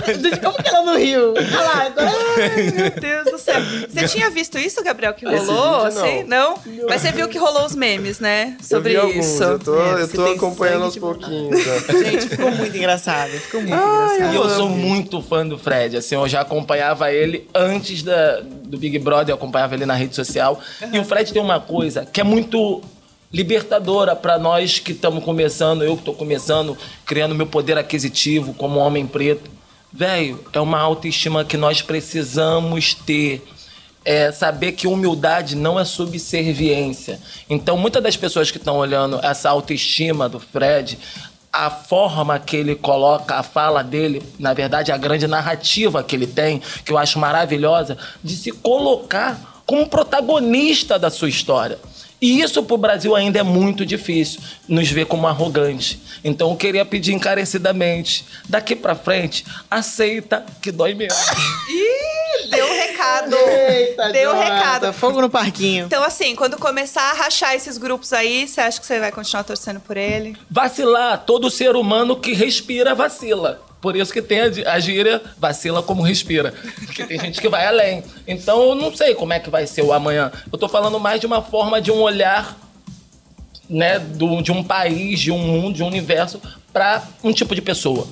[0.42, 1.34] Como que ela não riu?
[1.36, 2.10] Olha lá, agora...
[2.10, 3.60] Ai, meu Deus do céu.
[3.88, 5.40] Você tinha visto isso, Gabriel, que rolou?
[5.42, 5.84] vídeo, não.
[5.84, 6.22] Assim?
[6.24, 6.54] não?
[6.88, 8.56] Mas você viu que rolou os memes, né?
[8.62, 9.42] Sobre eu vi alguns, isso.
[9.42, 11.66] eu tô, É, eu tô acompanhando aos pouquinhos.
[11.66, 11.78] né?
[12.10, 13.30] Gente, ficou muito engraçado.
[13.32, 14.32] Ficou muito engraçado.
[14.32, 18.78] E eu sou muito fã do Fred, assim, eu já acompanhava ele antes da, do
[18.78, 20.60] Big Brother, eu acompanhava ele na rede social.
[20.92, 22.80] E o Fred tem uma coisa que é muito
[23.32, 28.78] libertadora pra nós que estamos começando, eu que tô começando, criando meu poder aquisitivo como
[28.78, 29.50] homem preto.
[29.92, 33.42] Velho, é uma autoestima que nós precisamos ter.
[34.04, 37.20] É saber que humildade não é subserviência.
[37.48, 40.98] Então, muitas das pessoas que estão olhando essa autoestima do Fred,
[41.52, 46.26] a forma que ele coloca, a fala dele, na verdade, a grande narrativa que ele
[46.26, 51.78] tem, que eu acho maravilhosa, de se colocar como protagonista da sua história.
[52.22, 56.00] E isso pro Brasil ainda é muito difícil, nos ver como arrogante.
[56.22, 61.16] Então eu queria pedir encarecidamente, daqui pra frente, aceita que dói menos.
[61.68, 63.36] Ih, deu um recado.
[63.36, 64.92] Eita, deu um recado.
[64.92, 65.86] Fogo no parquinho.
[65.86, 69.42] Então, assim, quando começar a rachar esses grupos aí, você acha que você vai continuar
[69.42, 70.36] torcendo por ele?
[70.48, 73.60] Vacilar, todo ser humano que respira vacila.
[73.82, 76.54] Por isso que tem a, a gíria vacila como respira.
[76.86, 78.04] Porque tem gente que vai além.
[78.28, 80.30] Então eu não sei como é que vai ser o amanhã.
[80.50, 82.56] Eu tô falando mais de uma forma de um olhar
[83.68, 86.40] né, do, de um país, de um mundo, de um universo
[86.72, 88.06] para um tipo de pessoa.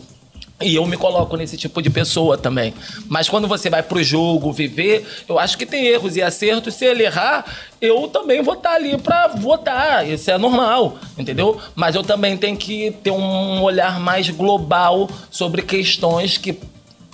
[0.62, 2.75] E eu me coloco nesse tipo de pessoa também.
[3.09, 6.75] Mas quando você vai pro jogo, viver, eu acho que tem erros e acertos.
[6.75, 7.44] Se ele errar,
[7.81, 10.07] eu também vou estar ali pra votar.
[10.07, 11.59] Isso é normal, entendeu?
[11.75, 16.59] Mas eu também tenho que ter um olhar mais global sobre questões que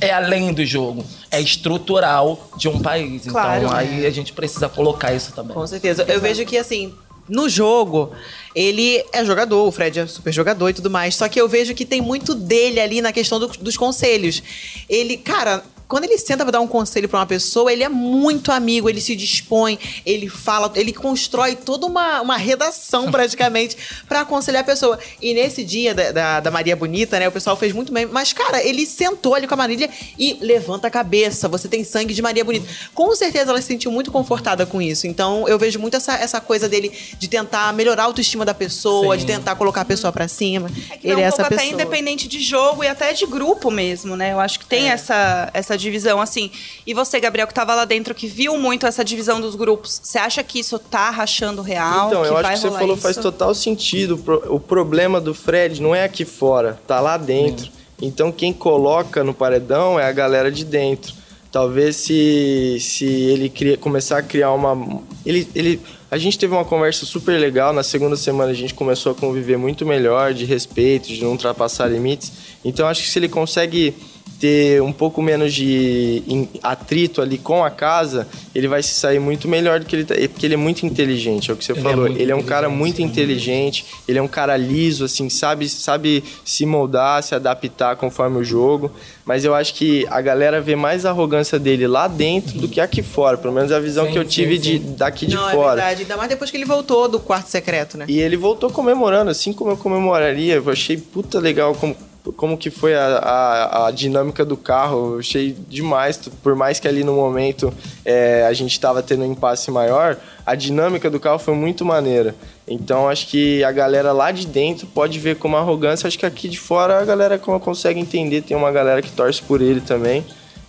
[0.01, 1.05] é além do jogo.
[1.31, 3.27] É estrutural de um país.
[3.27, 3.65] Claro.
[3.65, 5.55] Então aí a gente precisa colocar isso também.
[5.55, 6.05] Com certeza.
[6.09, 6.93] Eu vejo que, assim,
[7.29, 8.13] no jogo,
[8.55, 11.15] ele é jogador, o Fred é super jogador e tudo mais.
[11.15, 14.43] Só que eu vejo que tem muito dele ali na questão do- dos conselhos.
[14.89, 15.65] Ele, cara.
[15.89, 19.01] Quando ele senta pra dar um conselho pra uma pessoa, ele é muito amigo, ele
[19.01, 23.77] se dispõe, ele fala, ele constrói toda uma, uma redação praticamente
[24.09, 24.99] pra aconselhar a pessoa.
[25.23, 28.07] E nesse dia da, da, da Maria Bonita, né, o pessoal fez muito bem.
[28.07, 32.13] Mas, cara, ele sentou ali com a Marília e levanta a cabeça, você tem sangue
[32.15, 32.67] de Maria Bonita.
[32.95, 35.07] Com certeza ela se sentiu muito confortada com isso.
[35.07, 39.15] Então eu vejo muito essa, essa coisa dele de tentar melhorar a autoestima da pessoa,
[39.15, 39.21] Sim.
[39.21, 40.69] de tentar colocar a pessoa pra cima.
[40.91, 41.67] É que ele é um essa pouco pessoa.
[41.67, 44.33] até independente de jogo e até de grupo mesmo, né?
[44.33, 44.69] Eu acho que É.
[44.69, 46.51] tem essa, essa divisão, assim.
[46.87, 50.19] E você, Gabriel, que tava lá dentro, que viu muito essa divisão dos grupos, você
[50.19, 52.09] acha que isso tá rachando real?
[52.09, 53.03] Então, eu acho que você falou isso?
[53.03, 54.15] faz total sentido.
[54.15, 57.71] O pro- O problema do Fred não é aqui fora, tá lá dentro.
[58.01, 61.15] Então quem coloca no paredão é a galera de dentro.
[61.51, 65.01] Talvez se, se ele cria- começar a criar uma.
[65.25, 67.73] Ele, ele, a gente teve uma conversa super legal.
[67.73, 71.87] Na segunda semana a gente começou a conviver muito melhor, de respeito, de não ultrapassar
[71.87, 72.31] limites.
[72.63, 73.95] Então acho que se ele consegue
[74.39, 76.23] ter um pouco menos de
[76.63, 80.15] atrito ali com a casa, ele vai se sair muito melhor do que ele tá,
[80.29, 82.07] porque ele é muito inteligente, é o que você Ele é falou.
[82.07, 86.23] muito ele é um cara muito inteligente, ele é um cara liso, assim, sabe, sabe
[86.45, 88.91] se moldar, se adaptar conforme o jogo.
[89.25, 92.81] Mas eu acho que a galera vê mais a arrogância dele lá dentro do que
[92.81, 93.37] aqui fora.
[93.37, 94.95] Pelo menos a visão Sim, que eu sim, tive de, sim.
[94.97, 95.75] daqui de Não, é fora.
[95.77, 96.03] verdade.
[96.03, 98.05] Ainda mais depois que ele voltou do quarto secreto, né?
[98.09, 100.55] E ele voltou comemorando, assim como eu comemoraria.
[100.55, 101.97] Eu achei puta legal como,
[102.33, 105.15] como que foi a, a, a dinâmica do carro.
[105.15, 107.73] Eu achei demais, por mais que ali no momento
[108.05, 112.35] é, a gente tava tendo um impasse maior, a dinâmica do carro foi muito maneira.
[112.69, 116.09] Então acho que a galera lá de dentro pode ver como arrogância.
[116.09, 118.43] Acho que aqui de fora a galera co- consegue entender.
[118.43, 120.25] Tem uma galera que torce por ele também.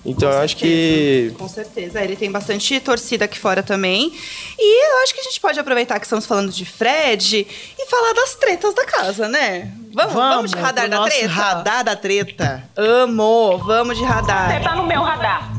[0.07, 2.01] Então eu acho que Com certeza.
[2.01, 4.13] Ele tem bastante torcida aqui fora também.
[4.57, 7.45] E eu acho que a gente pode aproveitar que estamos falando de Fred
[7.77, 9.69] e falar das tretas da casa, né?
[9.93, 11.27] Vamos, vamos, de radar da treta?
[11.27, 12.63] radar da treta.
[12.77, 14.49] Amo, vamos de radar.
[14.53, 15.51] Você tá no meu radar.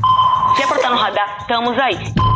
[0.55, 2.28] Se pra estar no radar, estamos aí.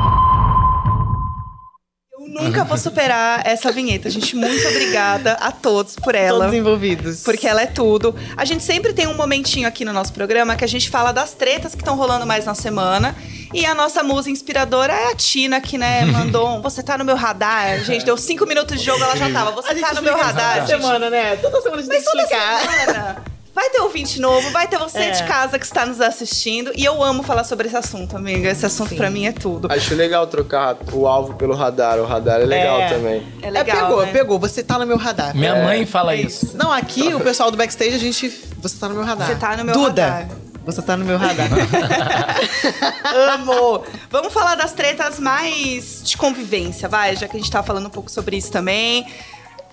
[2.33, 4.35] Nunca vou superar essa vinheta, gente.
[4.35, 6.45] Muito obrigada a todos por ela.
[6.45, 7.21] Todos envolvidos.
[7.21, 8.15] Porque ela é tudo.
[8.35, 11.33] A gente sempre tem um momentinho aqui no nosso programa que a gente fala das
[11.33, 13.15] tretas que estão rolando mais na semana.
[13.53, 17.05] E a nossa musa inspiradora é a Tina, que, né, mandou um Você tá no
[17.05, 17.83] meu radar.
[17.83, 19.51] Gente, deu cinco minutos de jogo, ela já tava.
[19.51, 20.65] Você tá no meu radar.
[20.65, 21.35] Toda semana, né?
[21.35, 22.85] Toda semana a gente tem Mas que toda explicar.
[22.85, 25.11] semana vai ter ouvinte novo, vai ter você É.
[25.11, 26.71] de casa que está nos assistindo.
[26.75, 28.49] E eu amo falar sobre esse assunto, amiga.
[28.49, 29.67] Esse assunto pra mim é tudo.
[29.71, 31.99] acho legal trocar o alvo pelo radar.
[31.99, 32.89] O radar é legal É.
[32.89, 33.27] também.
[33.41, 34.11] É legal, pegou, né?
[34.11, 34.39] pegou.
[34.39, 35.35] Você tá no meu radar.
[35.35, 35.63] Minha É.
[35.63, 36.51] mãe fala isso.
[36.55, 38.29] Não, aqui o pessoal do backstage, a gente.
[38.61, 39.27] Você tá no meu radar.
[39.27, 40.27] Você tá no meu Duda, radar.
[40.65, 41.47] Você tá no meu radar.
[43.33, 43.83] Amo!
[44.09, 47.89] Vamos falar das tretas mais de convivência, vai, já que a gente tá falando um
[47.89, 49.05] pouco sobre isso também.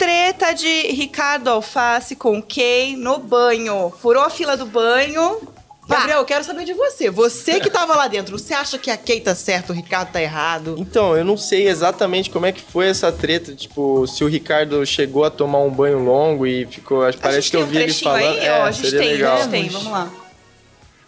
[0.00, 3.92] Treta de Ricardo Alface com Kay no banho.
[4.00, 5.38] Furou a fila do banho.
[5.86, 5.96] Pá.
[5.96, 7.10] Gabriel, eu quero saber de você.
[7.10, 10.22] Você que tava lá dentro, você acha que a Kay tá certo, o Ricardo tá
[10.22, 10.74] errado?
[10.78, 13.54] Então, eu não sei exatamente como é que foi essa treta.
[13.54, 17.02] Tipo, se o Ricardo chegou a tomar um banho longo e ficou.
[17.20, 18.38] Parece que eu um vi ele trechinho falando.
[18.38, 18.64] aí, é, ó.
[18.64, 19.34] A gente seria tem, legal.
[19.34, 19.68] a gente tem.
[19.68, 20.10] Vamos lá.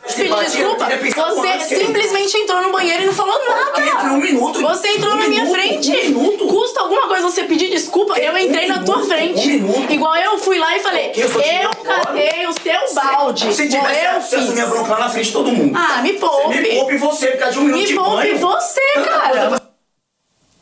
[0.05, 4.13] Pedir desculpa, você simplesmente entrou no banheiro e não falou nada.
[4.13, 4.61] Um minuto.
[4.61, 5.91] Você entrou um na minha minuto, frente.
[5.91, 6.47] Um minuto.
[6.49, 8.19] Custa alguma coisa você pedir desculpa?
[8.19, 9.49] Eu entrei um na tua minuto, frente.
[9.49, 9.93] um minuto.
[9.93, 13.55] Igual eu fui lá e falei, Eu eu catei o seu balde.
[13.55, 14.69] Se tivesse eu à minha fiz.
[14.69, 15.73] bronca lá na frente de todo mundo.
[15.77, 16.63] Ah, me Me poupe.
[16.75, 18.39] poupe você por causa de um minuto Me de poupe banho.
[18.39, 19.63] você, cara.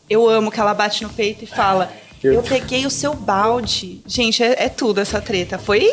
[0.08, 1.90] Eu amo que ela bate no peito e fala:
[2.22, 4.02] Eu peguei o seu balde.
[4.06, 5.58] Gente, é, é tudo essa treta.
[5.58, 5.90] Foi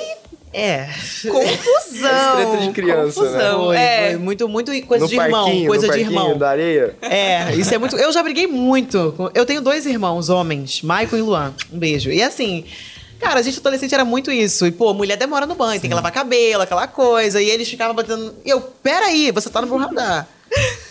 [0.53, 0.85] É.
[1.29, 2.35] confusão.
[2.35, 3.27] treta de criança, né?
[3.29, 3.65] confusão.
[3.65, 4.07] Foi, é.
[4.11, 5.43] foi muito, muito coisa no de irmão.
[5.45, 6.37] parquinho, Coisa no de parquinho irmão.
[6.37, 6.95] da areia.
[7.01, 7.95] É, isso é muito.
[7.97, 9.13] Eu já briguei muito.
[9.17, 11.53] com- Eu tenho dois irmãos, homens, Maicon e Luan.
[11.71, 12.09] Um beijo.
[12.09, 12.65] E assim.
[13.19, 14.67] Cara, a gente adolescente era muito isso.
[14.67, 17.41] E, pô, mulher demora no banho, tem que lavar cabelo, aquela coisa.
[17.41, 18.35] E eles ficavam batendo.
[18.45, 20.27] E eu, peraí, você tá no meu radar.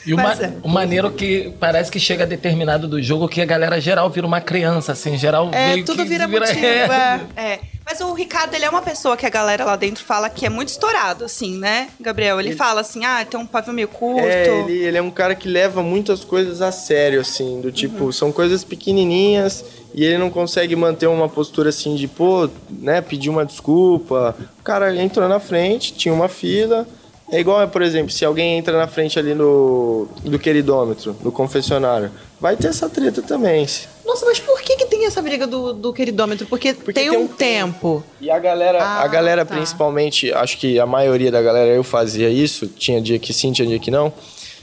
[0.07, 0.53] E o, ma é.
[0.63, 4.41] o maneiro que parece que chega determinado do jogo que a galera geral vira uma
[4.41, 6.57] criança, assim, geral É, meio tudo que vira motivo.
[6.57, 7.21] É.
[7.37, 7.61] É.
[7.85, 10.49] Mas o Ricardo, ele é uma pessoa que a galera lá dentro fala que é
[10.49, 12.41] muito estourado, assim, né, Gabriel?
[12.41, 14.27] Ele, fala assim, ah, tem um pavio meio curto.
[14.27, 18.13] É, ele, ele é um cara que leva muitas coisas a sério, assim, do tipo,
[18.13, 19.65] são coisas pequenininhas
[19.95, 24.37] e ele não consegue manter uma postura assim de, pô, né, pedir uma desculpa.
[24.59, 26.87] O cara entrou na frente, tinha uma fila.
[27.31, 32.11] É igual, por exemplo, se alguém entra na frente ali no do queridômetro, no confessionário,
[32.41, 33.67] vai ter essa treta também.
[34.05, 36.47] Nossa, mas por que, que tem essa briga do, do queridômetro?
[36.47, 38.05] Porque, Porque tem, tem um um tempo.
[38.21, 39.55] E a galera, Ah, a galera tá.
[39.57, 43.67] principalmente, acho que a maioria da galera eu fazia isso, tinha dia que sim, tinha
[43.67, 44.13] dia que não.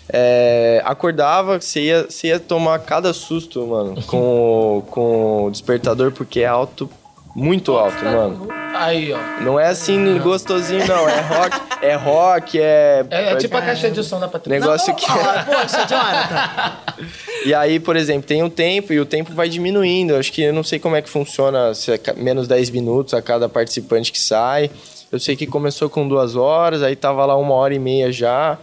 [0.10, 6.41] É, acordava, você ia, você ia tomar cada susto, mano, com, com o despertador, porque
[6.41, 6.89] é alto,
[7.36, 8.47] muito alto, mano.
[8.73, 9.19] Aí, ó.
[9.41, 11.07] Não é assim gostosinho, não.
[11.07, 13.05] É rock, é rock, é.
[13.09, 14.59] É, é tipo a caixa de som da Patrícia.
[14.59, 15.05] Negócio que.
[15.09, 17.07] Ah, poxa, Jonathan.
[17.45, 20.13] E aí, por exemplo, tem um tempo e o tempo vai diminuindo.
[20.13, 23.13] Eu acho que eu não sei como é que funciona, se é menos 10 minutos
[23.13, 24.69] a cada participante que sai.
[25.12, 28.57] Eu sei que começou com duas horas, aí tava lá uma hora e meia já.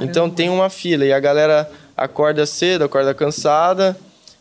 [0.00, 3.96] Então tem uma fila e a galera acorda cedo, acorda cansada.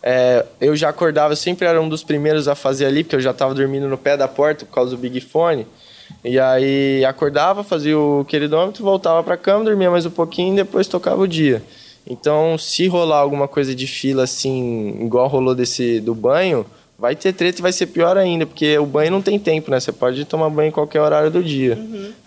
[0.07, 3.19] É, eu já acordava, eu sempre era um dos primeiros a fazer ali, porque eu
[3.21, 5.65] já tava dormindo no pé da porta por causa do Big Fone.
[6.23, 10.85] E aí acordava, fazia o queridômetro, voltava pra cama, dormia mais um pouquinho e depois
[10.87, 11.63] tocava o dia.
[12.07, 16.63] Então, se rolar alguma coisa de fila assim, igual rolou desse do banho,
[16.99, 19.79] vai ter treta e vai ser pior ainda, porque o banho não tem tempo, né?
[19.79, 21.79] Você pode tomar banho em qualquer horário do dia.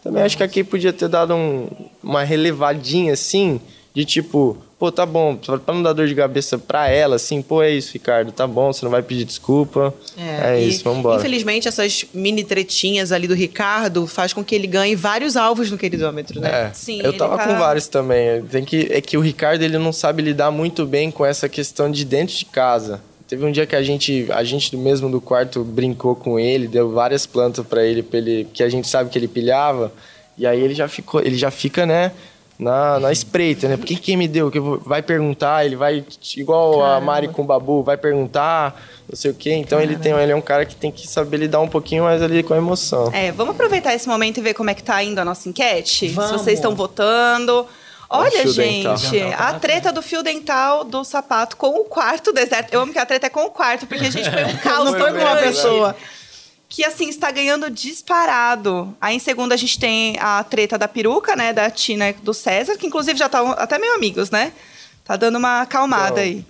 [0.03, 1.69] Também acho que aqui podia ter dado um-
[2.03, 3.61] uma relevadinha assim,
[3.95, 7.63] de tipo, pô, tá bom, pra não dar dor de cabeça pra ela, assim, pô,
[7.63, 9.93] é isso, Ricardo, tá bom, você não vai pedir desculpa.
[10.17, 11.19] É, e, isso, vambora.
[11.19, 15.77] Infelizmente, essas mini tretinhas ali do Ricardo faz com que ele ganhe vários alvos no
[15.77, 16.69] queridômetro, né?
[16.69, 18.43] É, Sim, eu tava tá- com vários também.
[18.45, 21.91] Tem que, é que o Ricardo ele não sabe lidar muito bem com essa questão
[21.91, 23.01] de dentro de casa.
[23.27, 26.67] Teve um dia que a gente, a gente do mesmo do quarto brincou com ele,
[26.67, 29.93] deu várias plantas pra ele, pra ele, que a gente sabe que ele pilhava,
[30.39, 32.13] e aí ele já ficou, ele já fica, né,
[32.59, 33.77] na, na espreita, né?
[33.77, 34.51] Por que quem me deu?
[34.51, 36.05] Que vai perguntar, ele vai
[36.37, 39.53] igual a Mari com o Babu, vai perguntar, não sei o quê.
[39.53, 42.21] Então ele tem, ele é um cara que tem que saber lidar um pouquinho mais
[42.21, 43.11] ali com a emoção.
[43.15, 46.09] É, vamos aproveitar esse momento e ver como é que tá indo a nossa enquete?
[46.09, 46.31] Vamos.
[46.31, 47.65] Se vocês estão votando.
[48.11, 49.47] Olha, gente, dental.
[49.47, 52.73] a treta do fio dental do sapato com o quarto deserto.
[52.73, 54.93] Eu amo que a treta é com o quarto, porque a gente foi um caos
[54.93, 55.97] Não foi com uma pessoa.
[56.69, 58.95] Que, assim, está ganhando disparado.
[59.01, 61.53] Aí, em segundo, a gente tem a treta da peruca, né?
[61.53, 64.53] Da Tina e do César, que, inclusive, já estão até meio amigos, né?
[65.05, 66.23] Tá dando uma acalmada Então.
[66.23, 66.45] aí.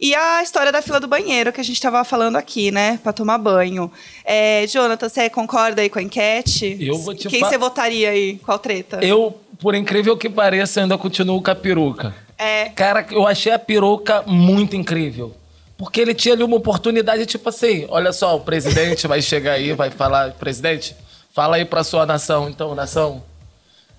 [0.00, 2.98] E a história da fila do banheiro, que a gente estava falando aqui, né?
[3.04, 3.92] Pra tomar banho.
[4.24, 6.76] É, Jonathan, você concorda aí com a enquete?
[6.80, 8.40] Eu vou te Quem você votaria aí?
[8.44, 8.98] Qual treta?
[9.04, 12.12] Eu, por incrível que pareça, ainda continuo com a peruca.
[12.36, 12.70] É.
[12.70, 15.36] Cara, eu achei a peruca muito incrível.
[15.82, 19.72] Porque ele tinha ali uma oportunidade, tipo assim, olha só, o presidente vai chegar aí,
[19.72, 20.94] vai falar, presidente,
[21.32, 22.48] fala aí pra sua nação.
[22.48, 23.20] Então, nação,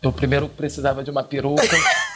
[0.02, 1.62] eu primeiro precisava de uma peruca.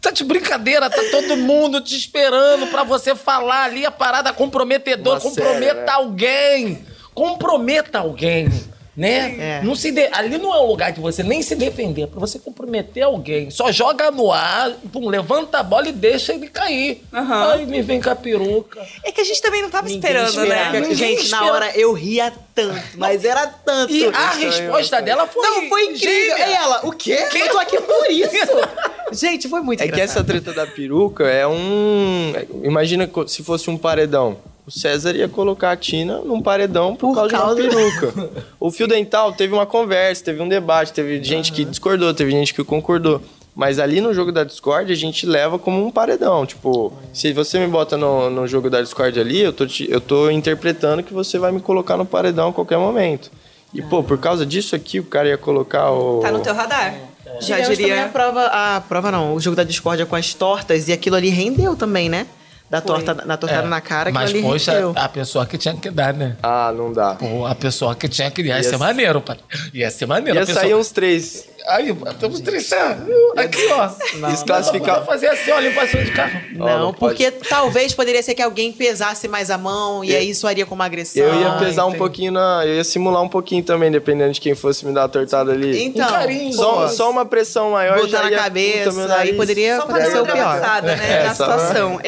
[0.00, 5.20] Tá de brincadeira, tá todo mundo te esperando pra você falar ali a parada comprometedora.
[5.20, 5.92] Uma Comprometa série, né?
[5.92, 6.86] alguém.
[7.14, 8.50] Comprometa alguém.
[8.94, 9.36] Né?
[9.38, 9.62] É.
[9.62, 12.20] Não se de- Ali não é o lugar de você nem se defender, é pra
[12.20, 13.50] você comprometer alguém.
[13.50, 17.02] Só joga no ar, pum, levanta a bola e deixa ele cair.
[17.10, 17.52] Aham.
[17.52, 18.86] Aí me vem com a peruca.
[19.02, 20.70] É que a gente também não tava Ninguém esperando, esperava.
[20.72, 20.80] né?
[20.80, 23.90] Ninguém Gente, na espera- hora eu ria tanto, mas era tanto.
[23.94, 25.42] E a resposta dela foi.
[25.42, 26.36] Não, foi incrível.
[26.36, 27.18] E ela, o quê?
[27.34, 28.30] Eu tô aqui por isso.
[29.12, 30.26] Gente, foi muito É que essa engraçado.
[30.26, 32.32] treta da peruca é um.
[32.62, 34.36] Imagina se fosse um paredão.
[34.66, 38.30] O César ia colocar a Tina num paredão por, Por causa, causa- de uma peruca.
[38.60, 42.54] o fio dental teve uma conversa, teve um debate, teve gente que discordou, teve gente
[42.54, 43.20] que concordou.
[43.54, 46.46] Mas ali no jogo da Discord a gente leva como um paredão.
[46.46, 50.00] Tipo, se você me bota no, no jogo da Discord ali, eu tô, te- eu
[50.00, 53.30] tô interpretando que você vai me colocar no paredão a qualquer momento.
[53.74, 56.20] E, pô, por causa disso aqui, o cara ia colocar o.
[56.20, 56.94] Tá no teu radar.
[57.40, 58.08] Já Tivemos também a diria.
[58.08, 61.74] prova, a prova não, o jogo da discórdia com as tortas e aquilo ali rendeu
[61.76, 62.26] também, né?
[62.72, 62.86] Da Foi.
[63.02, 64.94] torta, na tortada É, na cara, aquilo Mas, ali poxa, rendeu.
[64.96, 66.38] a pessoa que tinha que dar, né?
[66.42, 67.16] Ah, não dá.
[67.16, 68.40] Pô, a pessoa que tinha que.
[68.40, 69.36] Ia, Ia ser maneiro, pai.
[69.74, 70.38] Ia ser maneiro.
[70.38, 70.62] Ia pessoa...
[70.62, 71.52] sair uns três.
[71.68, 73.06] Aí, estamos tristando.
[73.36, 73.88] Aqui, ó.
[74.30, 76.40] Desclassificar- Vou fazer assim, ó, limpação de carro.
[76.54, 80.40] Não, não porque talvez poderia ser que alguém pesasse mais a mão e aí isso
[80.42, 81.22] faria como agressão.
[81.22, 82.62] Eu ia pesar um pouquinho na.
[82.66, 85.84] Eu ia simular um pouquinho também, dependendo de quem fosse me dar a tortada ali.
[85.84, 86.52] Então, Um carinho.
[86.54, 90.10] Só, pô, só uma pressão maior já botar na ia- cabeça, aí poderia, poderia dar
[90.10, 90.82] ser uma o pior.
[90.82, 91.20] né?
[91.20, 92.00] É, na situação.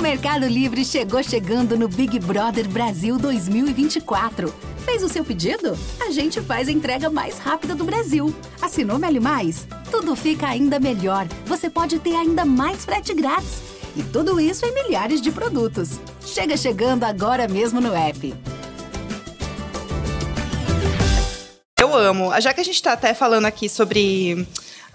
[0.00, 4.50] O Mercado Livre chegou chegando no Big Brother Brasil 2024.
[4.82, 5.78] Fez o seu pedido?
[6.00, 8.34] A gente faz a entrega mais rápida do Brasil.
[8.62, 9.68] Assinou Meli Mais?
[9.90, 11.28] Tudo fica ainda melhor.
[11.44, 13.60] Você pode ter ainda mais frete grátis.
[13.94, 16.00] E tudo isso em milhares de produtos.
[16.24, 18.34] Chega chegando agora mesmo no app.
[21.78, 22.40] Eu amo.
[22.40, 24.48] Já que a gente tá até falando aqui sobre.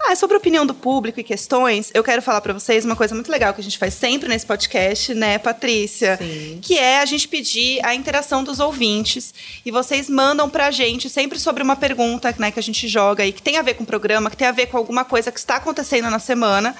[0.08, 3.12] Ah, sobre a opinião do público e questões, eu quero falar pra vocês uma coisa
[3.12, 6.16] muito legal que a gente faz sempre nesse podcast, né, Patrícia?
[6.16, 6.60] Sim.
[6.62, 9.34] Que é a gente pedir a interação dos ouvintes.
[9.64, 13.32] E vocês mandam pra gente sempre sobre uma pergunta né, que a gente joga aí,
[13.32, 15.40] que tem a ver com o programa, que tem a ver com alguma coisa que
[15.40, 16.76] está acontecendo na semana.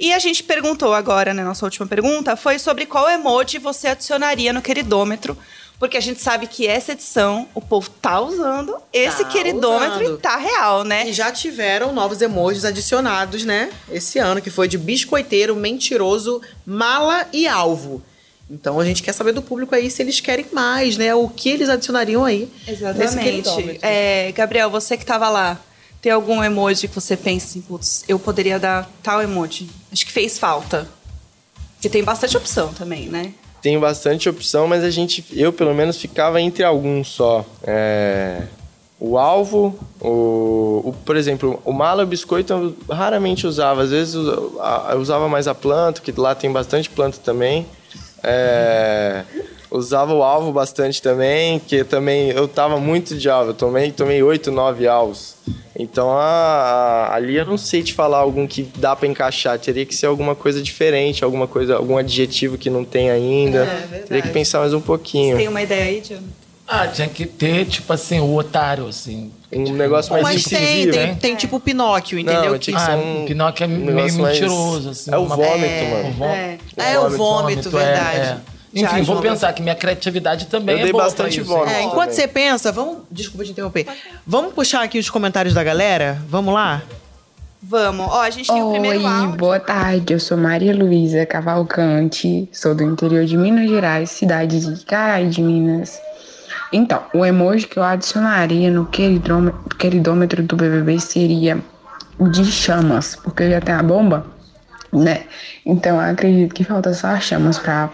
[0.00, 4.52] E a gente perguntou agora, né, nossa última pergunta, foi sobre qual emoji você adicionaria
[4.52, 5.38] no queridômetro.
[5.78, 10.18] Porque a gente sabe que essa edição, o povo tá usando esse Tá queridômetro usando.
[10.18, 11.08] e tá real, né?
[11.08, 13.70] E já tiveram novos emojis adicionados, né?
[13.90, 18.02] Esse ano, que foi de biscoiteiro, mentiroso, mala e alvo.
[18.48, 21.14] Então a gente quer saber do público aí se eles querem mais, né?
[21.14, 22.48] O que eles adicionariam aí.
[22.68, 23.78] Exatamente.
[23.82, 25.58] É, Gabriel, você que tava lá,
[26.00, 29.68] tem algum emoji que você pensa assim, putz, eu poderia dar tal emoji?
[29.92, 30.88] Acho que fez falta.
[31.74, 33.32] Porque tem bastante opção também, né?
[33.64, 37.42] Tem bastante opção, mas a gente, eu pelo menos, ficava entre alguns só.
[37.62, 38.42] É,
[39.00, 43.80] o alvo, o, o- por exemplo, o mala e o biscoito eu raramente usava.
[43.82, 47.66] Às vezes eu, eu usava mais a planta, que lá tem bastante planta também.
[48.22, 49.24] É,
[49.70, 53.52] usava o alvo bastante também, que também eu tava muito de alvo.
[53.52, 55.36] Eu tomei, tomei 8, 9 alvos.
[55.76, 56.22] Então a-
[57.10, 59.58] a- ali eu não sei te falar algum que dá pra encaixar.
[59.58, 63.58] Teria que ser alguma coisa diferente, alguma coisa, algum adjetivo que não tem ainda.
[63.62, 64.02] É, verdade.
[64.04, 65.36] Teria que pensar mais um pouquinho.
[65.36, 66.20] Tem uma ideia aí, John?
[66.66, 69.30] Ah, tinha que ter, tipo assim, o otário, assim.
[69.52, 70.92] Um negócio mais Mas tem, incisivo.
[70.92, 71.16] tem, né?
[71.20, 72.52] tem tipo o Pinóquio, entendeu?
[72.52, 73.22] Não, tinha que Ah, um...
[73.22, 75.12] o Pinóquio é um meio mentiroso, assim.
[75.12, 75.44] É o vômito,
[75.84, 76.12] O mano.
[76.12, 76.24] vômito.
[76.78, 76.92] É.
[76.94, 78.18] É, o vômito, é, verdade.
[78.50, 78.53] é.
[78.74, 81.70] Já, Enfim, vou pensar que minha criatividade também Eu é dei boa bastante vômito.
[81.70, 82.14] É, enquanto também.
[82.16, 82.98] você pensa, vamos.
[83.10, 83.86] Desculpa te interromper.
[84.26, 86.18] Vamos puxar aqui os comentários da galera?
[86.28, 86.82] Vamos lá?
[87.62, 88.06] Vamos.
[88.10, 89.36] Ó, a gente tem o primeiro Oi, áudio.
[89.36, 90.12] boa tarde.
[90.12, 95.40] Eu sou Maria Luísa Cavalcante, sou do interior de Minas Gerais, cidade de Carai de
[95.40, 95.98] Minas.
[96.72, 101.58] Então, o emoji que eu adicionaria no queridôme- queridômetro do BBB seria
[102.18, 104.26] o de chamas, porque já tem a bomba,
[104.92, 105.22] né?
[105.64, 107.88] Então, eu acredito que falta só as chamas pra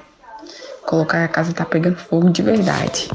[0.86, 3.08] colocar a casa tá pegando fogo de verdade.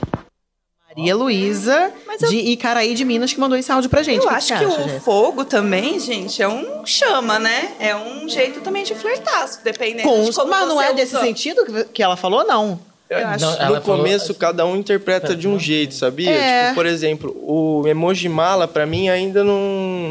[0.87, 1.91] Maria Luísa,
[2.29, 4.23] de Icaraí de Minas, que mandou esse áudio pra gente.
[4.23, 4.99] Eu que acho que acha, o Jéssica?
[5.01, 7.73] fogo também, gente, é um chama, né?
[7.79, 11.15] É um jeito também de flertar, dependendo Com, de como mas não você é desse
[11.15, 11.25] usa.
[11.25, 12.79] sentido que- que ela falou, não.
[13.09, 13.43] Eu acho.
[13.45, 16.31] Não, No ela falou- começo, cada um interpreta de um jeito, sabia?
[16.31, 16.63] É.
[16.63, 19.59] Tipo, por exemplo, o emoji mala, pra mim, ainda não,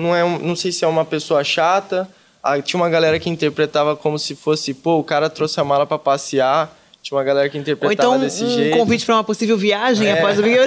[0.02, 0.22] não é...
[0.22, 2.06] um- Não sei se é uma pessoa chata.
[2.42, 4.74] Ah, tinha uma galera que interpretava como se fosse...
[4.74, 6.70] Pô, o cara trouxe a mala pra passear.
[7.04, 8.78] Tinha uma galera que Ou interpretava então desse um jeito.
[8.78, 10.12] convite pra uma possível viagem É.
[10.18, 10.66] após o Big Eu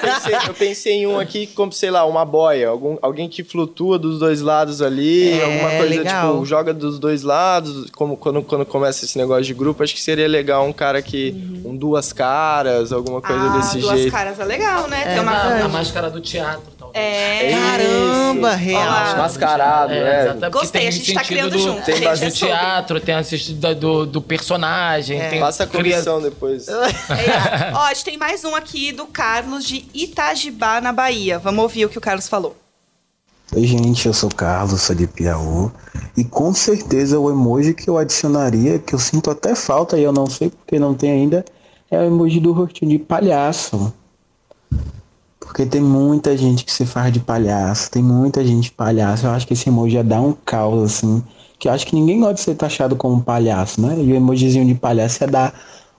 [0.00, 2.68] pensei, eu pensei em um aqui como, sei lá, uma boia.
[2.68, 5.30] Algum, alguém que flutua dos dois lados ali.
[5.30, 6.32] É, alguma coisa, legal.
[6.32, 7.88] tipo, joga dos dois lados.
[7.92, 11.32] Como quando, quando começa esse negócio de grupo, acho que seria legal um cara que...
[11.64, 14.10] Um duas caras, alguma coisa ah, desse duas jeito.
[14.12, 15.04] caras é legal, né?
[15.04, 15.30] Tem uma...
[15.30, 16.77] A, a máscara do teatro.
[16.94, 17.50] É...
[17.52, 18.82] Caramba, real.
[18.82, 19.14] Olá.
[19.18, 20.20] Mascarado, É, né?
[20.22, 22.36] exatamente, porque Gostei, tem a gente tá criando do, junto, Tem gente, base é do
[22.36, 22.54] sobre.
[22.54, 25.20] teatro, tem assistido do, do personagem.
[25.28, 26.66] Tem, Passa a cria- comissão depois.
[26.68, 31.38] É, ó, a gente tem mais um aqui do Carlos de Itajibá, na Bahia.
[31.38, 32.56] Vamos ouvir o que o Carlos falou.
[33.54, 35.70] Oi, gente, eu sou o Carlos, sou de Piauí.
[36.16, 40.12] E com certeza o emoji que eu adicionaria, que eu sinto até falta e eu
[40.12, 41.44] não sei porque não tem ainda,
[41.90, 43.92] é o emoji do rostinho de palhaço.
[45.58, 49.26] Porque tem muita gente que se faz de palhaço, tem muita gente palhaço.
[49.26, 51.20] Eu acho que esse emoji ia dar um caos, assim.
[51.58, 53.96] Que eu acho que ninguém gosta de ser taxado como palhaço, né?
[53.98, 55.52] E o emojizinho de palhaço ia dar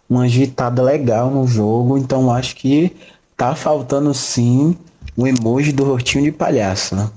[0.09, 1.97] uma agitada legal no jogo.
[1.97, 2.95] Então acho que
[3.35, 4.77] tá faltando sim
[5.17, 7.09] o emoji do rostinho de palhaço, né?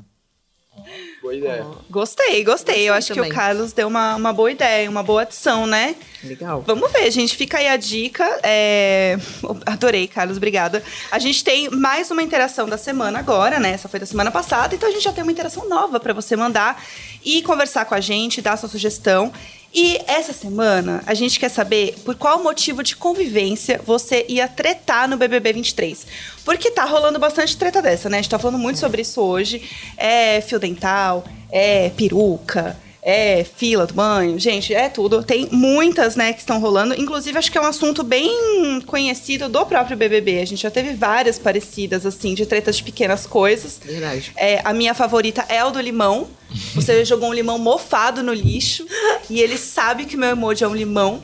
[1.32, 1.66] Boa ideia.
[1.88, 2.88] Gostei, gostei.
[2.88, 3.30] Eu acho também.
[3.30, 5.96] que o Carlos deu uma, uma boa ideia, uma boa adição, né?
[6.22, 6.62] Legal.
[6.66, 7.34] Vamos ver, gente.
[7.36, 8.24] Fica aí a dica.
[8.42, 9.16] É,
[9.64, 10.36] Adorei, Carlos.
[10.36, 10.82] Obrigada.
[11.10, 13.70] A gente tem mais uma interação da semana agora, né?
[13.72, 14.74] Essa foi da semana passada.
[14.74, 16.82] Então a gente já tem uma interação nova para você mandar
[17.24, 19.32] e conversar com a gente, dar sua sugestão.
[19.74, 25.08] E essa semana a gente quer saber por qual motivo de convivência você ia tretar
[25.08, 26.06] no BBB 23.
[26.44, 28.18] Porque tá rolando bastante treta dessa, né?
[28.18, 29.62] A gente tá falando muito sobre isso hoje.
[29.96, 35.24] É fio dental, é peruca, é fila do banho, gente, é tudo.
[35.24, 36.94] Tem muitas, né, que estão rolando.
[36.94, 40.40] Inclusive, acho que é um assunto bem conhecido do próprio BBB.
[40.40, 43.80] A gente já teve várias parecidas, assim, de tretas de pequenas coisas.
[43.84, 44.30] Verdade.
[44.36, 46.28] É, a minha favorita é o do limão.
[46.74, 48.86] Você jogou um limão mofado no lixo
[49.28, 51.20] e ele sabe que meu emoji é um limão.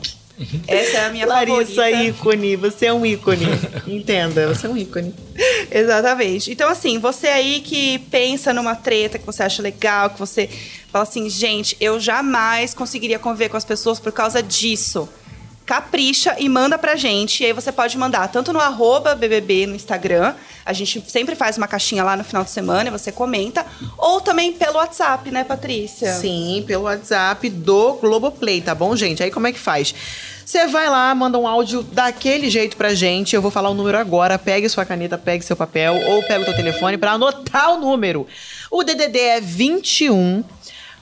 [0.67, 2.03] Essa é a minha Larissa, favorita.
[2.03, 2.55] ícone.
[2.55, 3.45] Você é um ícone.
[3.87, 5.13] Entenda, você é um ícone.
[5.71, 6.51] Exatamente.
[6.51, 10.49] Então, assim, você aí que pensa numa treta que você acha legal, que você
[10.91, 15.07] fala assim, gente, eu jamais conseguiria conviver com as pessoas por causa disso.
[15.69, 17.43] Capricha e manda pra gente.
[17.43, 20.33] E aí você pode mandar tanto no arroba BBB no Instagram.
[20.65, 23.63] A gente sempre faz uma caixinha lá no final de semana e você comenta.
[23.95, 26.11] Ou também pelo WhatsApp, né, Patrícia?
[26.13, 29.21] Sim, pelo WhatsApp do Globoplay, tá bom, gente?
[29.21, 29.93] Aí como é que faz?
[30.43, 33.35] Você vai lá, manda um áudio daquele jeito pra gente.
[33.35, 34.39] Eu vou falar o número agora.
[34.39, 38.25] Pegue sua caneta, pegue seu papel ou pegue o teu telefone pra anotar o número.
[38.71, 40.43] O DDD é 21.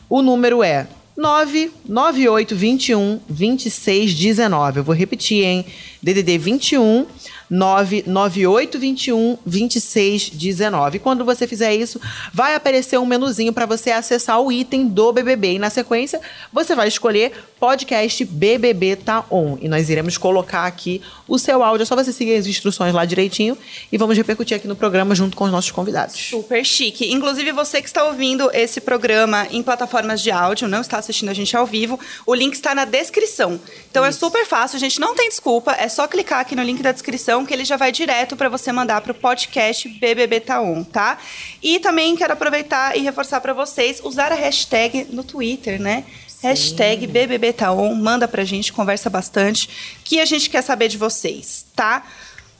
[0.09, 0.87] O número é
[1.17, 4.79] 99821 2619.
[4.79, 5.65] Eu vou repetir, hein?
[6.01, 7.07] DDD 21
[7.49, 10.99] 99821 2619.
[10.99, 11.99] Quando você fizer isso,
[12.31, 16.21] vai aparecer um menuzinho para você acessar o item do BBB e na sequência
[16.53, 21.83] você vai escolher podcast BBB tá on e nós iremos colocar aqui o seu áudio,
[21.83, 23.57] é só você seguir as instruções lá direitinho
[23.91, 26.15] e vamos repercutir aqui no programa junto com os nossos convidados.
[26.15, 27.11] Super chique.
[27.11, 31.33] Inclusive, você que está ouvindo esse programa em plataformas de áudio, não está assistindo a
[31.33, 33.59] gente ao vivo, o link está na descrição.
[33.89, 34.99] Então é super fácil, gente.
[34.99, 35.73] Não tem desculpa.
[35.73, 38.71] É só clicar aqui no link da descrição que ele já vai direto para você
[38.71, 41.17] mandar para o podcast BBB Taon, tá?
[41.61, 46.05] E também quero aproveitar e reforçar para vocês usar a hashtag no Twitter, né?
[46.41, 51.65] Hashtag BBB Taon, manda pra gente, conversa bastante, que a gente quer saber de vocês,
[51.75, 52.03] tá?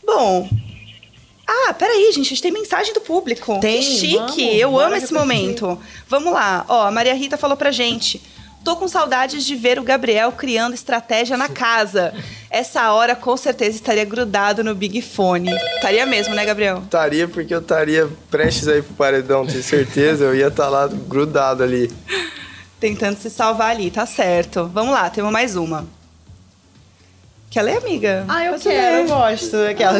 [0.06, 0.50] Bom,
[1.48, 3.60] ah, peraí, gente, a gente tem mensagem do público.
[3.60, 5.80] Tem, que chique, vamos, eu amo esse momento.
[6.10, 8.22] Vamos lá, ó, a Maria Rita falou pra gente.
[8.66, 12.14] Tô com saudades de ver o Gabriel criando estratégia na casa.
[12.50, 15.52] Essa hora, com certeza, estaria grudado no Big Fone.
[15.76, 16.80] Estaria mesmo, né, Gabriel?
[16.84, 20.26] Estaria porque eu estaria prestes aí pro paredão, tenho certeza.
[20.26, 21.90] Eu ia estar lá grudado ali.
[22.80, 24.70] Tentando se salvar ali, tá certo.
[24.72, 25.97] Vamos lá, temos mais uma.
[27.50, 28.26] Quer ler, amiga?
[28.28, 29.02] Ah, eu quero, ler.
[29.04, 29.56] eu gosto.
[29.56, 30.00] Aquela.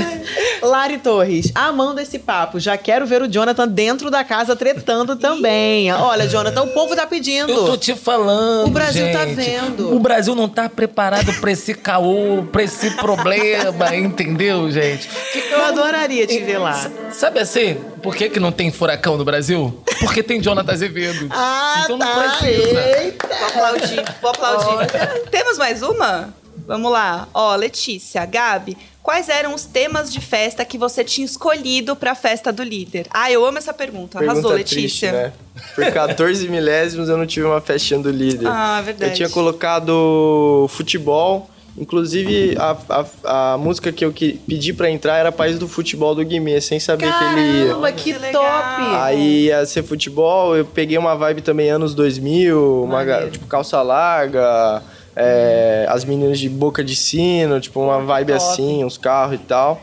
[0.62, 2.60] Lari Torres, amando esse papo.
[2.60, 5.92] Já quero ver o Jonathan dentro da casa tretando também.
[5.94, 7.50] Olha, Jonathan, o povo tá pedindo.
[7.50, 8.68] Eu tô te falando.
[8.68, 9.36] O Brasil tá gente.
[9.36, 9.96] vendo.
[9.96, 15.10] O Brasil não tá preparado pra esse caô, pra esse problema, entendeu, gente?
[15.50, 16.92] Eu adoraria te ver lá.
[17.12, 19.82] Sabe assim, por que, que não tem furacão no Brasil?
[20.02, 21.28] Porque tem Jonathan Azevedo.
[21.32, 22.38] Ah, então não tá.
[22.38, 23.00] precisa.
[23.00, 23.28] Eita.
[23.28, 24.92] Vou aplaudir, vou aplaudir.
[25.32, 26.34] Temos mais uma?
[26.68, 27.30] Vamos lá.
[27.34, 32.52] Ó, Letícia, Gabi, quais eram os temas de festa que você tinha escolhido pra festa
[32.52, 33.08] do líder?
[33.10, 34.18] Ah, eu amo essa pergunta.
[34.18, 35.10] Arrasou, Pergunta Letícia.
[35.10, 35.34] triste, né?
[35.74, 38.48] Por 14 milésimos eu não tive uma festinha do líder.
[38.48, 39.12] Ah, verdade.
[39.12, 41.50] Eu tinha colocado futebol.
[41.78, 46.16] Inclusive, a, a, a música que eu que, pedi pra entrar era País do Futebol
[46.16, 47.68] do Guimê, sem saber que ele ia.
[47.68, 48.96] Caramba, que, top.
[48.96, 54.82] Aí ia ser futebol, eu peguei uma vibe também anos 2000, uma, tipo calça larga,
[55.20, 58.38] é, as meninas de boca de sino, tipo uma vibe Top.
[58.38, 59.82] assim, uns carros e tal.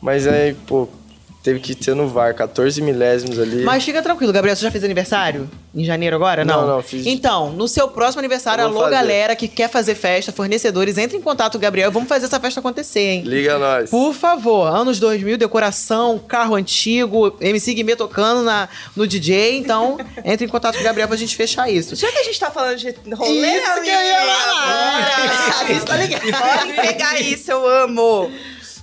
[0.00, 0.88] Mas aí, pô,
[1.42, 3.62] teve que ser no VAR, 14 milésimos ali.
[3.64, 5.48] Mas fica tranquilo, Gabriel, você já fez aniversário?
[5.74, 6.44] Em janeiro agora?
[6.44, 8.90] Não, Não, não, fiz- Então, no seu próximo aniversário, alô, fazer.
[8.90, 11.90] galera que quer fazer festa, fornecedores, entre em contato com o Gabriel.
[11.92, 13.22] Vamos fazer essa festa acontecer, hein?
[13.24, 13.88] Liga nós.
[13.88, 19.58] Por favor, anos 2000, decoração, carro antigo, MC Guimê tocando na, no DJ.
[19.58, 21.94] Então, entre em contato com o Gabriel pra gente fechar isso.
[21.94, 25.54] Já que a gente tá falando de rolê, Isso que eu ia falar.
[25.62, 25.72] bora.
[25.72, 26.22] Isso tá ligado.
[26.22, 28.30] Pode pegar isso, eu amo.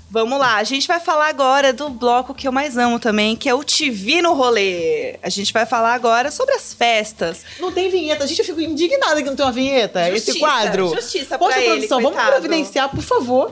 [0.10, 3.50] Vamos lá, a gente vai falar agora do bloco que eu mais amo também, que
[3.50, 5.18] é o TV no rolê.
[5.22, 7.44] A gente vai falar agora sobre as festas.
[7.60, 8.26] Não tem vinheta.
[8.26, 10.08] Gente, eu fico indignada que não tem uma vinheta.
[10.10, 10.96] Esse Justiça, quadro.
[10.96, 13.52] justiça Poxa, pra ele, produção, vamos providenciar, por favor.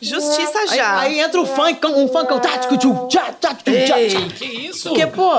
[0.00, 0.98] Justiça Aí, já.
[1.00, 2.76] aí entra o funk, um funkão tático,
[3.08, 4.28] tchá, tchá, tchá, tchá.
[4.36, 4.90] que isso?
[4.90, 5.32] Porque, pô,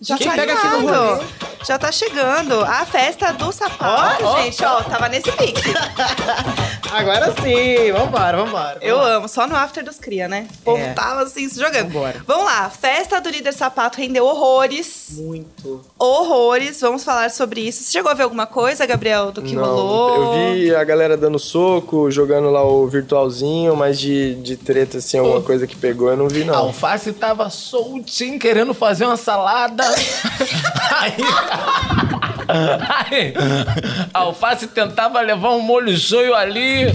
[0.00, 0.86] Já quem tá pega aqui no rolê.
[1.18, 1.28] chegando.
[1.66, 2.64] Já tá chegando.
[2.64, 5.60] A festa do sapato, Ó, ó, gente, ó, tava nesse pique.
[6.92, 8.78] Agora sim, vambora, vambora.
[8.80, 10.46] Eu amo, só no after dos cria, né?
[10.60, 10.92] O povo É.
[10.92, 11.88] tava assim, se jogando.
[11.92, 12.22] Vambora.
[12.26, 14.97] Vamos lá, festa do líder sapato rendeu horrores.
[15.10, 15.80] Muito.
[15.98, 17.82] Horrores, vamos falar sobre isso.
[17.82, 20.14] Você chegou a ver alguma coisa, Gabriel, do que Não, rolou?
[20.16, 25.18] Eu vi a galera dando soco, jogando lá o virtualzinho, mas de, de treta, assim,
[25.18, 26.54] alguma coisa que pegou, eu não vi, A não.
[26.56, 29.84] alface tava soltinho, querendo fazer uma salada.
[31.00, 31.14] aí,
[33.10, 33.34] aí,
[34.12, 36.86] a alface tentava levar um molho shoyu ali,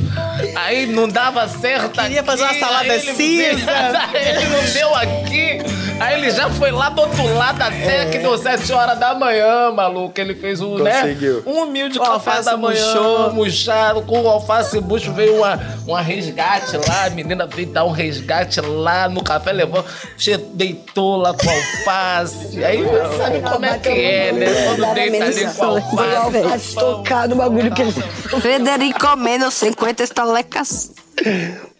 [0.56, 3.72] aí não dava certo Queria aqui, fazer uma salada aí ele- cinza.
[4.14, 5.58] ele não deu aqui,
[6.04, 9.72] aí ele já foi lá do outro lado até que deu 7 horas da manhã,
[9.72, 10.14] maluco.
[10.20, 11.02] Ele fez um, né?
[11.02, 11.44] Conseguiu.
[11.46, 13.34] Um humilde O café da manhã, murchou.
[13.34, 17.92] murchado, com o alface bucho veio uma, uma resgate lá, a menina veio dar um
[17.92, 19.84] resgate lá no café, levou,
[20.18, 22.64] che- deitou lá com alface.
[22.64, 22.84] Aí
[23.18, 24.46] sabe como é que é, né?
[24.66, 26.76] Quando deita ali com alface.
[26.76, 27.92] tocar no bagulho que ele.
[28.42, 30.92] Frederico comendo 50 estalecas.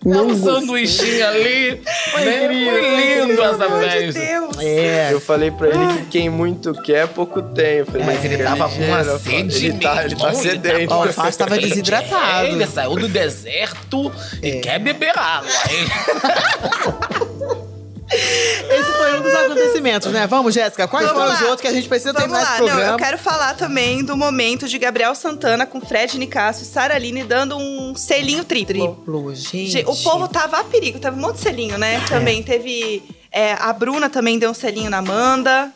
[0.06, 1.72] Dá um sanduichinho ali.
[1.72, 1.80] né?
[2.12, 4.20] Foi lindo essa festa.
[4.62, 5.10] É.
[5.12, 7.78] Eu falei pra ele que quem muito quer, pouco tem.
[7.80, 10.94] Eu falei, Mas ele "Fica tava com uma sede Ele tá, ele tá sedento.
[10.94, 12.46] Ó, o alface tava desidratado.
[12.46, 14.12] É, ele saiu do deserto
[14.42, 15.50] e quer beber água.
[18.14, 20.28] Esse foi um dos acontecimentos, né?
[20.28, 21.48] Vamos, Jéssica, quais Vamos foram os lá.
[21.50, 22.94] outros que a gente precisa Vamos terminar lá, esse não, programa?
[22.94, 27.24] eu quero falar também do momento de Gabriel Santana com Fred Nicásio e Sara Aline
[27.24, 28.96] dando um selinho triplo.
[28.96, 29.84] Triplo, gente.
[29.88, 32.02] O povo tava a perigo, teve um monte de selinho, né?
[32.08, 33.02] Também teve.
[33.32, 35.72] é, a Bruna também deu um selinho na Amanda.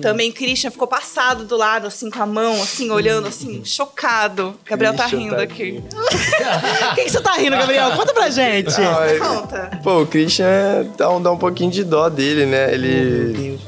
[0.00, 4.54] Também Christian ficou passado do lado, assim, com a mão, assim, olhando, assim, chocado.
[4.64, 5.82] Gabriel tá Christian, rindo aqui.
[5.90, 7.90] Por que, que você tá rindo, Gabriel?
[7.92, 8.78] Conta pra gente.
[8.80, 9.80] Não, ele- Conta.
[9.82, 12.72] Pô, o Christian é- dá um, dá um pouquinho de dó dele, né?
[12.72, 13.58] Ele.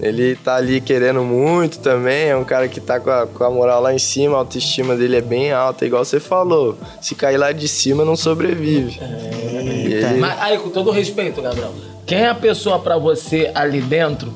[0.00, 3.48] Ele tá ali querendo muito também, é um cara que tá com a, com a
[3.50, 6.76] moral lá em cima, a autoestima dele é bem alta, igual você falou.
[7.00, 8.98] Se cair lá de cima, não sobrevive.
[9.00, 11.72] E ele- Mas aí, com todo respeito, Gabriel,
[12.04, 14.34] quem é a pessoa pra você ali dentro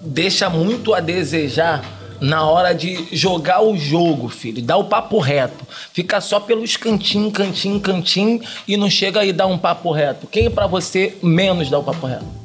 [0.00, 1.84] deixa muito a desejar
[2.20, 4.60] na hora de jogar o jogo, filho.
[4.62, 5.64] Dá o papo reto.
[5.92, 10.26] Fica só pelos cantinho, cantinho, cantinho e não chega aí dar um papo reto.
[10.26, 12.38] Quem pra você menos dá o papo reto?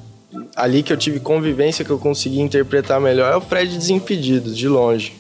[0.55, 4.67] ali que eu tive convivência, que eu consegui interpretar melhor, é o Fred Desimpedidos, de
[4.67, 5.13] longe.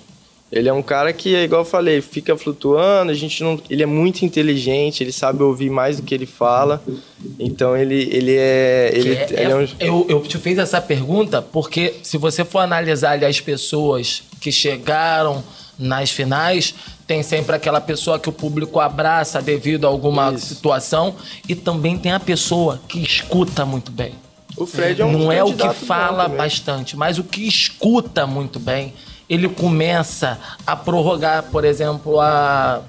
[0.55, 3.59] Ele é um cara que, igual eu falei, fica flutuando, a gente não.
[3.69, 6.79] Ele é muito inteligente, ele sabe ouvir mais do que ele fala.
[7.39, 8.91] Então ele, ele é.
[8.93, 12.45] Ele, Que é- ele é um- eu, eu te fiz essa pergunta porque se você
[12.45, 15.43] for analisar ali as pessoas que chegaram
[15.79, 16.75] nas finais,
[17.07, 21.15] tem sempre aquela pessoa que o público abraça devido a alguma situação.
[21.49, 24.13] E também tem a pessoa que escuta muito bem.
[24.55, 28.59] O Fred é um Não é o que fala bastante, mas o que escuta muito
[28.59, 28.93] bem.
[29.29, 32.81] Ele começa a prorrogar, por exemplo, a.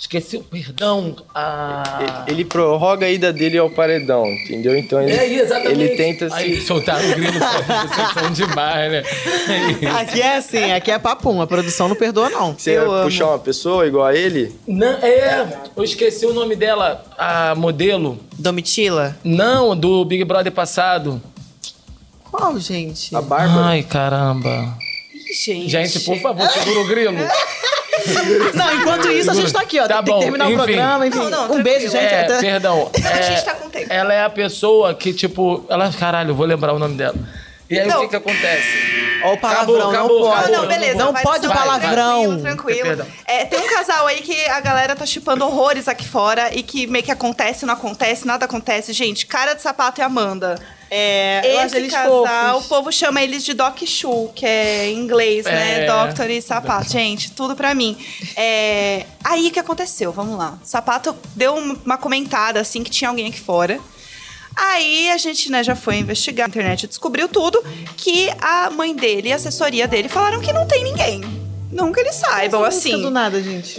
[0.00, 1.16] Esqueci o perdão.
[1.34, 2.22] A.
[2.28, 4.78] Ele prorroga a ida dele ao paredão, entendeu?
[4.78, 5.72] Então ele, É, exatamente.
[5.72, 6.66] ele tenta Aí se.
[6.66, 7.32] soltaram o grilo,
[7.88, 9.02] vocês são demais, né?
[10.00, 11.40] Aqui é assim, aqui é papum.
[11.42, 12.52] A produção não perdoa, não.
[12.56, 13.04] Você Eu vai amo.
[13.10, 14.54] puxar uma pessoa igual a ele?
[14.68, 18.20] Não, é, eu esqueci o nome dela, a modelo.
[18.38, 19.16] Domitila?
[19.24, 21.20] Não, do Big Brother passado.
[22.30, 23.16] Qual, gente?
[23.16, 23.66] A Bárbara?
[23.66, 24.76] Ai, caramba.
[25.32, 25.68] Gente.
[25.68, 27.18] Gente, por favor, segura o grilo.
[28.54, 29.86] Não, enquanto isso, a gente tá aqui, ó.
[29.88, 30.56] Tá tem, bom, que terminar o enfim.
[30.64, 31.18] programa, enfim.
[31.18, 32.04] Não, não, um beijo, gente.
[32.04, 32.90] É, até- perdão.
[33.04, 33.92] A é, gente tá com tempo.
[33.92, 37.16] Ela é a pessoa que, tipo, ela, caralho, eu vou lembrar o nome dela.
[37.68, 37.98] E aí Não.
[37.98, 39.20] o que que acontece?
[39.24, 40.32] Ó, o palavrão, Acabou, não acabou, pode.
[40.32, 40.56] Ah, acabou.
[40.56, 40.94] não, beleza.
[40.96, 42.40] Não pode seu- palavrão.
[42.40, 43.06] Tranquilo, tranquilo.
[43.26, 46.86] É, tem um casal aí que a galera tá chipando horrores aqui fora e que
[46.86, 48.92] meio que acontece, não acontece, nada acontece.
[48.94, 50.58] Gente, cara de sapato e Amanda.
[50.90, 52.26] É, eu Esse eles casal, o
[52.60, 52.66] fofos.
[52.68, 55.84] povo chama eles de Doc Shoe, que é em inglês, né?
[55.84, 55.86] É.
[55.86, 56.90] Doctor e sapato.
[56.90, 57.96] Gente, tudo pra mim.
[58.36, 60.10] É, Aí o que aconteceu?
[60.12, 60.58] Vamos lá.
[60.64, 63.78] Sapato deu um- uma comentada assim que tinha alguém aqui fora.
[64.56, 67.62] Aí a gente né, já foi investigar na internet e descobriu tudo
[67.96, 71.20] que a mãe dele e a assessoria dele falaram que não tem ninguém.
[71.70, 73.00] Não que eles saibam, assim.
[73.02, 73.78] do nada, gente.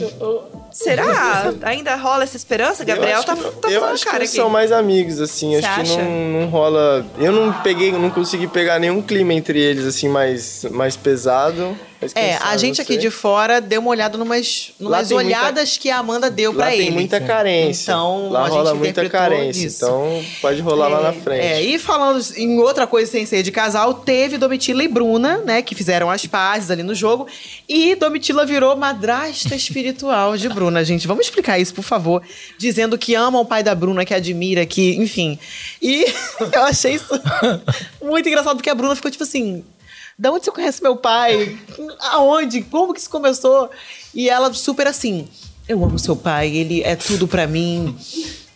[0.72, 1.54] Será?
[1.64, 2.84] Ainda rola essa esperança?
[2.84, 5.56] Gabriel eu acho tá, que, não- tá eu acho que são mais amigos, assim.
[5.56, 6.02] Você acho que acha?
[6.02, 7.06] não, não rola.
[7.18, 11.78] Eu não peguei, não consegui pegar nenhum clima entre eles, assim, mais, mais pesado.
[12.02, 15.78] Mas É, a gente aqui de fora deu uma olhada numas, numas tem muita- olhadas
[15.78, 16.92] que a Amanda deu Lá pra tem ele.
[16.92, 17.92] muita carência.
[17.92, 19.64] Então, lá a rola gente muita carência.
[19.64, 19.84] disso.
[19.86, 21.42] Então pode rolar lá na frente.
[21.46, 25.62] É, e falando em outra coisa sem ser de casal, teve Domitila e Bruna, né,
[25.62, 27.28] que fizeram as pazes ali no jogo,
[27.68, 31.06] e Domitila virou madrasta espiritual de Bruna, gente.
[31.06, 32.22] Vamos explicar isso, por favor,
[32.58, 35.38] dizendo que ama o pai da Bruna, que admira, que, enfim.
[35.82, 36.06] E
[36.54, 37.10] eu achei isso
[38.02, 39.64] muito engraçado porque a Bruna ficou tipo assim,
[40.20, 41.58] da onde você conhece meu pai?
[42.12, 42.62] Aonde?
[42.64, 43.70] Como que isso começou?
[44.14, 45.28] E ela super assim,
[45.68, 47.96] eu amo seu pai, ele é tudo pra mim.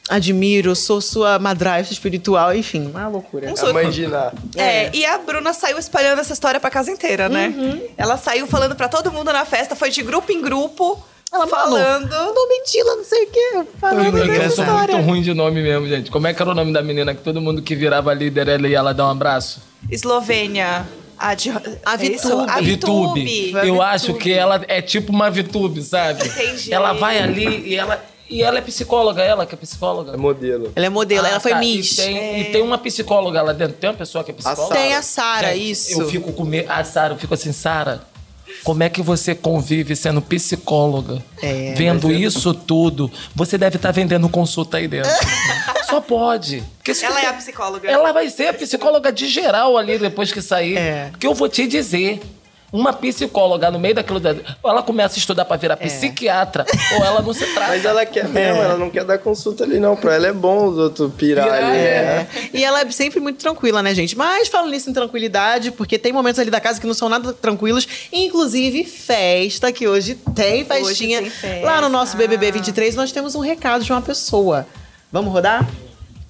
[0.09, 3.49] Admiro, sou sua madrasta espiritual, enfim, uma loucura.
[3.49, 3.73] Um A surto.
[3.73, 4.33] mãe de Ná.
[4.57, 7.53] É, e a Bruna saiu espalhando essa história pra casa inteira, né?
[7.57, 7.81] Uhum.
[7.97, 11.01] Ela saiu falando pra todo mundo na festa, foi de grupo em grupo,
[11.31, 12.09] Ela falando.
[12.33, 14.95] Domitila, não sei o quê, falando Eu, eu, dessa sou história.
[14.97, 16.11] muito ruim de nome mesmo, gente.
[16.11, 18.67] Como é que era o nome da menina que todo mundo que virava líder ela
[18.67, 19.61] ia lá dar um abraço?
[19.89, 20.85] Eslovênia.
[21.17, 21.49] A, de,
[21.85, 22.49] a Vitube.
[22.51, 23.23] A Vitube.
[23.25, 23.67] Vitube.
[23.67, 26.25] Eu acho que ela é tipo uma Vitube, sabe?
[26.25, 26.73] Entendi.
[26.73, 28.03] Ela vai ali e ela.
[28.29, 30.17] E ela é psicóloga, ela que é É psicóloga.
[30.17, 30.71] modelo.
[30.75, 31.59] Ela é modelo, Ah, ela foi tá.
[31.59, 31.91] Miss.
[31.91, 33.75] E tem, e tem uma psicóloga lá dentro.
[33.75, 34.73] Tem uma pessoa que é psicóloga?
[34.75, 36.01] Tem a Sara, isso.
[36.01, 36.71] Eu fico com medo.
[36.71, 38.01] A Sara, eu fico assim, Sara,
[38.63, 41.23] como é que você convive sendo psicóloga?
[41.41, 43.11] É, vendo isso tudo.
[43.35, 45.11] Você deve estar vendendo consulta aí dentro.
[45.89, 46.63] Só pode.
[47.03, 47.89] Ela é a psicóloga.
[47.89, 50.77] Ela vai ser a psicóloga de geral ali depois que sair.
[50.77, 51.09] É.
[51.11, 52.21] Porque eu vou te dizer.
[52.73, 54.19] Uma psicóloga no meio daquilo.
[54.19, 54.31] Da...
[54.63, 56.65] Ou ela começa a estudar pra virar psiquiatra,
[56.97, 57.69] ou ela não se trata.
[57.69, 59.95] Mas ela quer mesmo, ela não quer dar consulta ali, não.
[59.95, 61.77] Pra ela é bom os outros pirar Pirar, ali.
[61.77, 62.03] é.
[62.03, 62.27] né?
[62.51, 64.17] E ela é sempre muito tranquila, né, gente?
[64.17, 67.31] Mas falando nisso em tranquilidade, porque tem momentos ali da casa que não são nada
[67.31, 71.21] tranquilos, inclusive festa, que hoje tem festinha.
[71.21, 71.63] tem festa.
[71.65, 74.65] Lá no nosso BBB 23, nós temos um recado de uma pessoa.
[75.11, 75.69] Vamos rodar?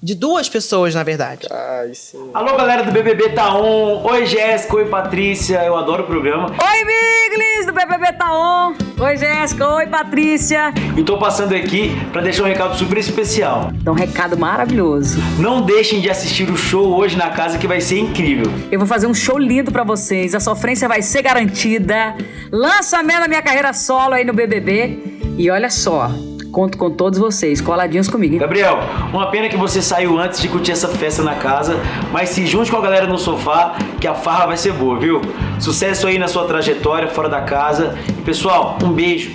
[0.04, 1.46] De duas pessoas, na verdade.
[1.50, 2.28] Ai, sim.
[2.34, 4.02] Alô, galera do BBB Tá On.
[4.04, 4.76] Oi, Jéssica.
[4.76, 5.64] Oi, Patrícia.
[5.64, 6.50] Eu adoro o programa.
[6.50, 8.74] Oi, Biglis do BBB Tá On.
[9.02, 9.66] Oi, Jéssica.
[9.66, 10.74] Oi, Patrícia.
[10.94, 13.70] E tô passando aqui pra deixar um recado super especial.
[13.80, 15.18] Então, um recado maravilhoso.
[15.38, 18.52] Não deixem de assistir o show hoje na casa que vai ser incrível.
[18.70, 20.34] Eu vou fazer um show lindo pra vocês.
[20.34, 22.14] A sofrência vai ser garantida.
[22.52, 24.98] Lançamento da minha carreira solo aí no BBB.
[25.38, 26.10] E olha só,
[26.54, 28.34] conto com todos vocês, coladinhos comigo.
[28.34, 28.40] hein?
[28.40, 28.78] Gabriel,
[29.12, 31.76] uma pena que você saiu antes de curtir essa festa na casa,
[32.12, 35.20] mas se junte com a galera no sofá, que a farra vai ser boa, viu?
[35.60, 37.98] Sucesso aí na sua trajetória fora da casa.
[38.08, 39.30] E pessoal, um beijo.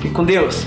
[0.00, 0.64] Fique com Deus.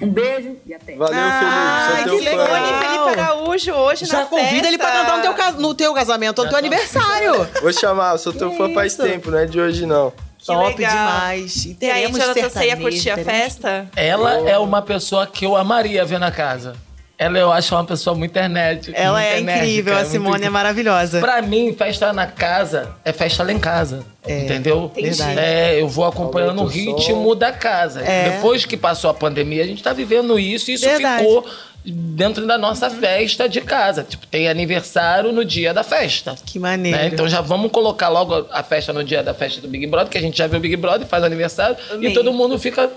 [0.00, 0.94] Um beijo e até.
[0.94, 2.08] Valeu, Ai, Felipe.
[2.10, 2.46] Sou que teu legal.
[2.46, 2.78] fã.
[2.78, 4.66] Felipe Araújo hoje Já na convida festa.
[4.68, 7.48] ele pra cantar no teu, no teu casamento, no teu aniversário.
[7.62, 9.02] Vou chamar, eu sou teu fã faz isso?
[9.02, 10.12] tempo, não é de hoje não.
[10.54, 10.90] Top legal.
[10.90, 11.64] demais.
[11.64, 13.86] E E aí, teremos Jonathan, você ia curtir a teremos- festa?
[13.96, 16.74] Ela é uma pessoa que eu amaria ver na casa.
[17.18, 18.92] Ela eu acho uma pessoa muito internet.
[18.94, 21.18] Ela muito é incrível, a muito Simone é maravilhosa.
[21.18, 24.04] Pra mim, festa na casa é festa lá em casa.
[24.28, 24.90] entendeu?
[24.94, 25.38] verdade.
[25.38, 28.02] É, eu vou acompanhando o ritmo da casa.
[28.02, 28.30] É.
[28.30, 31.22] Depois que passou a pandemia, a gente tá vivendo isso e isso Verdade.
[31.22, 31.46] ficou
[31.92, 34.02] dentro da nossa festa de casa.
[34.02, 36.34] Tipo, tem aniversário no dia da festa.
[36.44, 36.98] Que maneiro.
[36.98, 37.06] né?
[37.06, 40.18] Então já vamos colocar logo a festa no dia da festa do Big Brother, que
[40.18, 42.10] a gente já viu o Big Brother, faz aniversário, Amei.
[42.10, 42.90] e todo mundo fica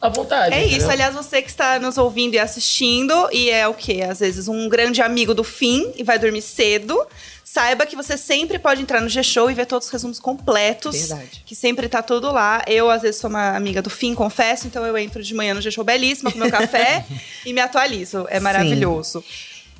[0.00, 0.54] à vontade.
[0.54, 0.90] É isso, entendeu?
[0.90, 4.02] aliás, você que está nos ouvindo e assistindo, e é o quê?
[4.08, 7.00] Às vezes um grande amigo do fim e vai dormir cedo.
[7.44, 10.96] Saiba que você sempre pode entrar no G-Show e ver todos os resumos completos.
[10.96, 11.42] Verdade.
[11.44, 12.62] Que sempre tá tudo lá.
[12.66, 15.60] Eu, às vezes, sou uma amiga do fim, confesso, então eu entro de manhã no
[15.60, 17.04] G-Show belíssima com meu café
[17.44, 18.26] e me atualizo.
[18.30, 19.22] É maravilhoso.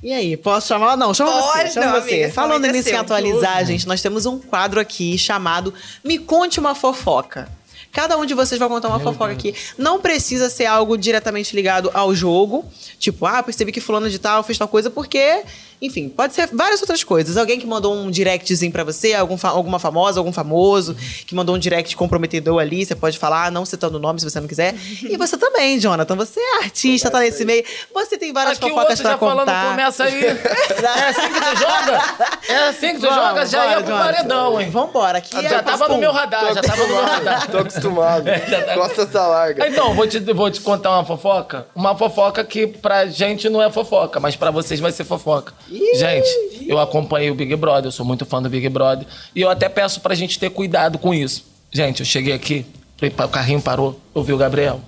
[0.03, 0.99] E aí, posso chamar?
[0.99, 1.59] Não, chama você.
[1.59, 2.15] Pode, Chama não, você.
[2.15, 5.73] amiga, Falando é nisso em atualizar, gente, nós temos um quadro aqui chamado
[6.05, 7.49] Me Conte uma Fofoca.
[7.91, 9.55] Cada um de vocês vai contar uma fofoca aqui.
[9.79, 12.65] Não precisa ser algo diretamente ligado ao jogo.
[12.99, 15.43] Tipo, ah, percebi que fulano de tal fez tal coisa, porque...
[15.83, 17.37] Enfim, pode ser várias outras coisas.
[17.37, 20.95] Alguém que mandou um directzinho pra você, algum fa- alguma famosa, algum famoso,
[21.27, 24.41] que mandou um direct comprometedor ali, você pode falar, não citando o nome se você
[24.41, 24.75] não quiser.
[25.05, 26.17] E você também, Jonathan.
[26.17, 27.65] Você é artista, tá nesse meio.
[27.93, 29.71] Você tem várias Aqui o fofocas outro pra já falando, contar.
[29.71, 30.25] começa aí.
[30.95, 32.03] É assim que tu joga?
[32.49, 33.47] É assim que tu Vamos, joga?
[33.47, 34.05] Já bora, ia pro Jonathan.
[34.13, 34.71] paredão, hein?
[34.71, 35.19] Vambora.
[35.19, 37.51] Aqui já é tava no meu radar, já tava no meu radar.
[37.51, 38.25] Tô acostumado.
[38.75, 39.69] Costa tá larga.
[39.69, 41.67] Então, vou te, vou te contar uma fofoca.
[41.75, 45.53] Uma fofoca que pra gente não é fofoca, mas pra vocês vai ser fofoca.
[45.69, 49.07] Gente, eu acompanhei o Big Brother, eu sou muito fã do Big Brother.
[49.35, 51.45] E eu até peço pra gente ter cuidado com isso.
[51.73, 52.67] Gente, eu cheguei aqui,
[53.03, 54.81] o carrinho parou, eu vi o Gabriel.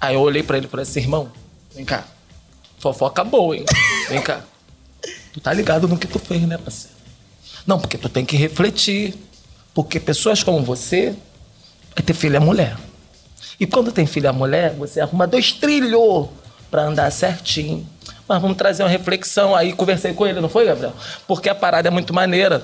[0.00, 1.30] Aí eu olhei pra ele e falei assim, irmão,
[1.74, 2.04] vem cá.
[2.78, 3.64] Fofoca boa, hein?
[4.08, 4.42] Vem cá.
[5.32, 6.96] Tu tá ligado no que tu fez, né, parceiro?
[7.66, 9.14] Não, porque tu tem que refletir.
[9.74, 11.14] Porque pessoas como você
[11.94, 12.74] vai ter filha mulher.
[13.60, 16.28] E quando tem filha mulher, você arruma dois trilhos
[16.70, 17.86] pra andar certinho.
[18.28, 19.54] Mas vamos trazer uma reflexão.
[19.54, 20.92] Aí conversei com ele, não foi, Gabriel?
[21.26, 22.62] Porque a parada é muito maneira.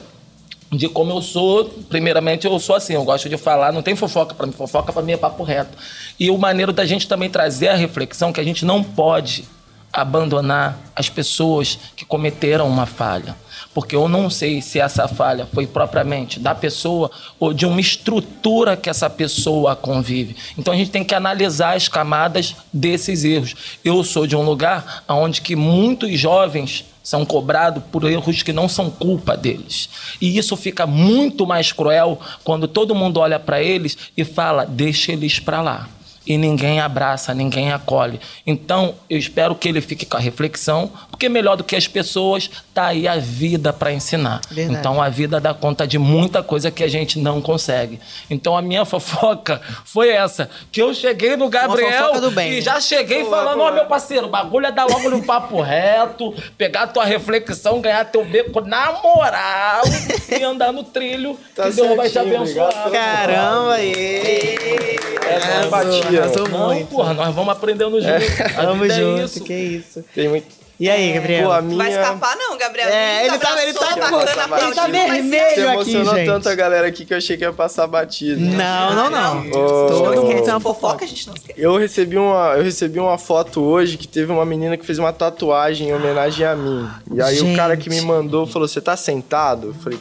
[0.70, 4.34] De como eu sou, primeiramente eu sou assim, eu gosto de falar, não tem fofoca
[4.34, 5.76] pra mim, fofoca pra mim é papo reto.
[6.18, 9.44] E o maneiro da gente também trazer a reflexão que a gente não pode
[9.92, 13.36] abandonar as pessoas que cometeram uma falha.
[13.74, 18.76] Porque eu não sei se essa falha foi propriamente da pessoa ou de uma estrutura
[18.76, 20.36] que essa pessoa convive.
[20.58, 23.54] Então a gente tem que analisar as camadas desses erros.
[23.84, 28.68] Eu sou de um lugar onde que muitos jovens são cobrados por erros que não
[28.68, 29.88] são culpa deles.
[30.20, 35.12] E isso fica muito mais cruel quando todo mundo olha para eles e fala: deixa
[35.12, 35.88] eles para lá
[36.26, 38.20] e ninguém abraça, ninguém acolhe.
[38.46, 42.50] Então, eu espero que ele fique com a reflexão, porque melhor do que as pessoas,
[42.72, 44.40] tá aí a vida para ensinar.
[44.50, 44.78] Verdade.
[44.78, 48.00] Então, a vida dá conta de muita coisa que a gente não consegue.
[48.30, 52.60] Então, a minha fofoca foi essa, que eu cheguei no Gabriel bem, e né?
[52.60, 53.72] já cheguei falando, ó, boa.
[53.72, 58.24] meu parceiro, o bagulho é dar logo no papo reto, pegar tua reflexão, ganhar teu
[58.24, 59.82] beco na moral
[60.28, 62.90] e andar no trilho, Tá que Deus vai te abençoar.
[62.90, 65.21] Caramba, aí.
[65.36, 66.22] Essa batia.
[66.24, 66.88] Arrasou Não, muito.
[66.88, 68.42] porra, nós vamos aprendendo junto.
[68.56, 69.44] A Tamo vida é junto, isso.
[69.44, 70.04] que isso.
[70.14, 70.62] Tem muito.
[70.80, 71.44] E aí, Gabriel?
[71.44, 71.88] Pô, a Vai minha.
[71.90, 72.88] escapar, não, Gabriel.
[72.88, 75.30] É, ele tá- ele tá- abraçou, pô, bacana, ele tá mas vermelho.
[75.30, 76.26] Você aqui, emocionou gente.
[76.26, 78.40] tanto a galera aqui que eu achei que ia passar batido.
[78.40, 79.46] Não, não, não.
[79.50, 81.60] Ô, Todo mundo tem uma Fofoca, a gente não esquece.
[81.60, 85.12] Eu recebi, uma, eu recebi uma foto hoje que teve uma menina que fez uma
[85.12, 86.88] tatuagem em homenagem a mim.
[87.14, 88.06] E aí o cara que me Gente.
[88.06, 89.68] mandou falou: Você tá sentado?
[89.68, 90.00] Eu falei,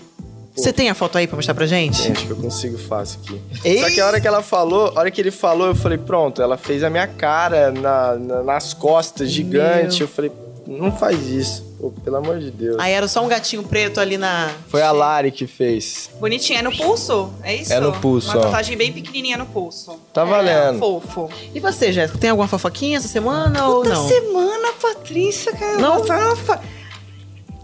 [0.61, 2.01] Você tem a foto aí pra mostrar pra gente?
[2.03, 3.41] gente, que eu consigo fácil aqui.
[3.63, 3.79] Ei!
[3.79, 6.41] Só que a hora que ela falou, a hora que ele falou, eu falei, pronto,
[6.41, 9.97] ela fez a minha cara na- na- nas costas, gigante.
[9.99, 10.07] Meu.
[10.07, 10.31] Eu falei,
[10.67, 12.77] não faz isso, pô, pelo amor de Deus.
[12.79, 14.51] Aí era só um gatinho preto ali na.
[14.69, 16.09] Foi a Lari que fez.
[16.19, 17.33] Bonitinha, é no pulso?
[17.43, 17.73] É isso?
[17.73, 18.41] É no pulso, Uma ó.
[18.43, 19.99] tatuagem bem pequenininha no pulso.
[20.13, 20.77] Tá valendo.
[20.79, 21.29] Fofo.
[21.53, 24.07] E você, Jéssica, tem alguma fofoquinha essa semana ou Toda não?
[24.07, 25.77] semana, Patrícia, cara.
[25.79, 26.03] Não?
[26.05, 26.35] Não?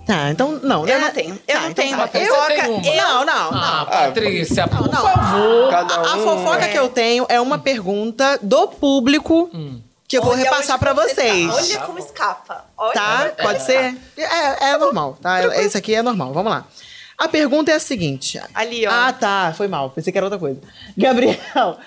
[0.07, 0.95] Tá, então não, né?
[0.95, 1.39] Eu não tenho.
[1.47, 2.03] Eu Tá, não então tenho tá.
[2.03, 2.47] uma fofoca.
[2.47, 2.87] tem uma.
[2.87, 2.95] Eu...
[2.95, 3.61] Não, não, não.
[3.61, 5.01] Ah, Patrícia, por não.
[5.01, 5.69] favor.
[5.69, 6.67] Cada A, a um- fofoca é.
[6.69, 9.51] que eu tenho é uma pergunta do público
[10.07, 10.93] que eu vou Olha repassar você tá.
[10.93, 11.53] vocês.
[11.53, 12.65] Olha como escapa.
[12.77, 13.29] Olha Tá?
[13.35, 13.97] como Pode ser?
[14.17, 15.43] É, é normal, tá?
[15.57, 16.31] Esse aqui é normal.
[16.31, 16.65] Vamos lá.
[17.17, 18.39] A pergunta é a seguinte.
[18.53, 18.91] Ali, ó.
[18.91, 19.53] Ah, tá.
[19.57, 19.89] Foi mal.
[19.89, 20.61] Pensei que era outra coisa.
[20.95, 21.77] Gabriel,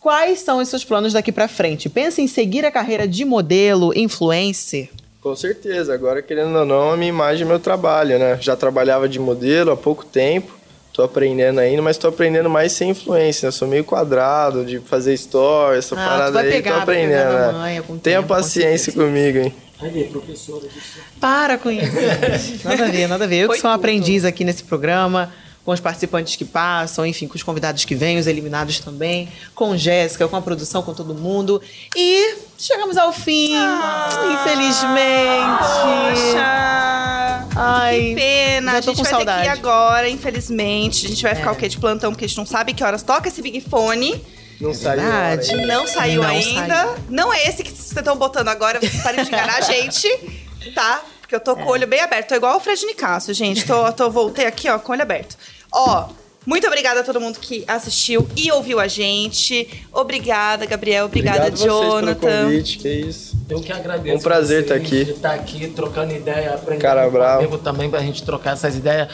[0.00, 1.90] quais são os seus planos daqui pra frente?
[1.90, 4.88] Pensa em seguir a carreira de modelo, influencer?
[5.26, 8.38] Com certeza, agora querendo ou não, a minha imagem é meu trabalho, né?
[8.40, 10.56] Já trabalhava de modelo há pouco tempo,
[10.92, 13.50] tô aprendendo ainda, mas tô aprendendo mais sem influência, né?
[13.50, 17.82] Sou meio quadrado de fazer story, essa Ah, parada aí, pegar, tô aprendendo, né?
[17.84, 19.54] Tenha tempo, com paciência comigo, hein?
[21.20, 21.90] Para com isso.
[21.90, 22.62] gente.
[22.64, 23.36] Nada a ver, nada a ver.
[23.38, 25.32] Eu que Foi sou um aprendiz aqui nesse programa,
[25.66, 29.76] com os participantes que passam, enfim, com os convidados que vêm, os eliminados também, com
[29.76, 31.60] Jéssica, com a produção, com todo mundo.
[31.96, 33.52] E chegamos ao fim,
[34.32, 35.58] infelizmente.
[35.58, 37.46] Poxa.
[37.56, 38.72] Ai, que pena.
[38.72, 39.38] já A tô gente com vai saudade.
[39.42, 41.06] ter que ir agora, infelizmente.
[41.06, 41.52] A gente vai ficar É.
[41.52, 41.68] o quê?
[41.68, 44.22] De plantão, porque a gente não sabe que horas toca esse Big Fone.
[44.60, 45.48] Não saiu verdade.
[45.50, 45.66] hora ainda.
[45.74, 46.66] Não saiu Não ainda.
[46.74, 46.94] saiu.
[47.10, 50.08] Não é esse que vocês estão botando agora, vocês parem de enganar a gente,
[50.74, 51.02] tá?
[51.20, 52.28] Porque eu tô com o olho bem aberto.
[52.28, 53.66] Tô igual o Fred Nicasso, gente.
[53.66, 55.36] Tô, tô, voltei aqui, ó, com o olho aberto.
[55.76, 56.08] Ó,
[56.46, 59.68] Muito obrigada a todo mundo que assistiu e ouviu a gente.
[59.92, 61.06] Obrigada, Gabriel.
[61.06, 62.14] Obrigada, Obrigado vocês Jonathan.
[62.20, 63.36] pelo convite, que isso.
[63.50, 64.16] Eu que agradeço.
[64.16, 65.04] Um prazer estar vocês aqui.
[65.04, 67.58] de estar aqui trocando ideia, aprendendo Cara bravo.
[67.58, 69.08] também pra gente trocar essas ideias.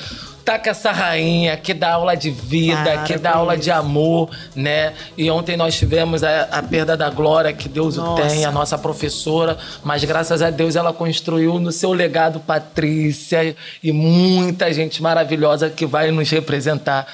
[0.44, 3.62] Tá com essa rainha que dá aula de vida, Para que dá aula isso.
[3.64, 4.92] de amor, né?
[5.16, 8.28] E ontem nós tivemos a, a perda da Glória, que Deus o Nossa.
[8.28, 13.92] tem, a nossa professora, mas graças a Deus ela construiu no seu legado Patrícia e
[13.92, 17.06] muita gente maravilhosa que vai nos representar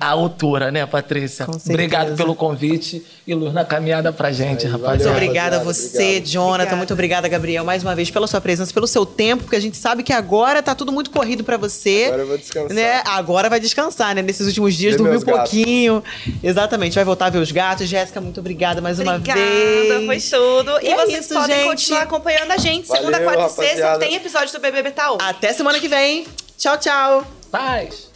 [0.00, 1.44] à altura, né, Patrícia?
[1.46, 1.70] certeza.
[1.70, 5.12] Obrigado pelo convite e luz na caminhada pra gente, Muito rapaziada.
[5.12, 6.76] obrigada a você, Jonathan.
[6.76, 9.76] Muito obrigada, Gabriel, mais uma vez pela sua presença, pelo seu tempo, porque a gente
[9.76, 12.04] sabe que agora tá tudo muito corrido pra você.
[12.06, 12.71] Agora eu vou descansar.
[12.72, 13.02] Né?
[13.06, 14.22] Agora vai descansar, né?
[14.22, 16.02] Nesses últimos dias, dormiu um pouquinho.
[16.42, 17.88] Exatamente, vai voltar a ver os gatos.
[17.88, 20.06] Jéssica, muito obrigada mais uma Obrigada, vez.
[20.30, 20.78] foi tudo.
[20.80, 21.68] E, E é vocês isso, podem gente.
[21.68, 22.86] continuar acompanhando a gente.
[22.86, 23.98] Segunda, Valeu, quarta e sexta rapaziada.
[23.98, 25.18] tem episódio do BBB Taon.
[25.20, 26.26] Até semana que vem.
[26.58, 27.26] Tchau, tchau.
[27.50, 28.10] Paz.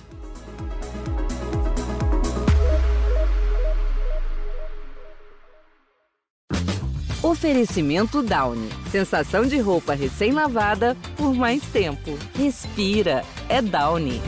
[7.23, 8.69] Oferecimento Downy.
[8.91, 12.17] Sensação de roupa recém-lavada por mais tempo.
[12.37, 13.25] Respira.
[13.49, 14.21] É Downy.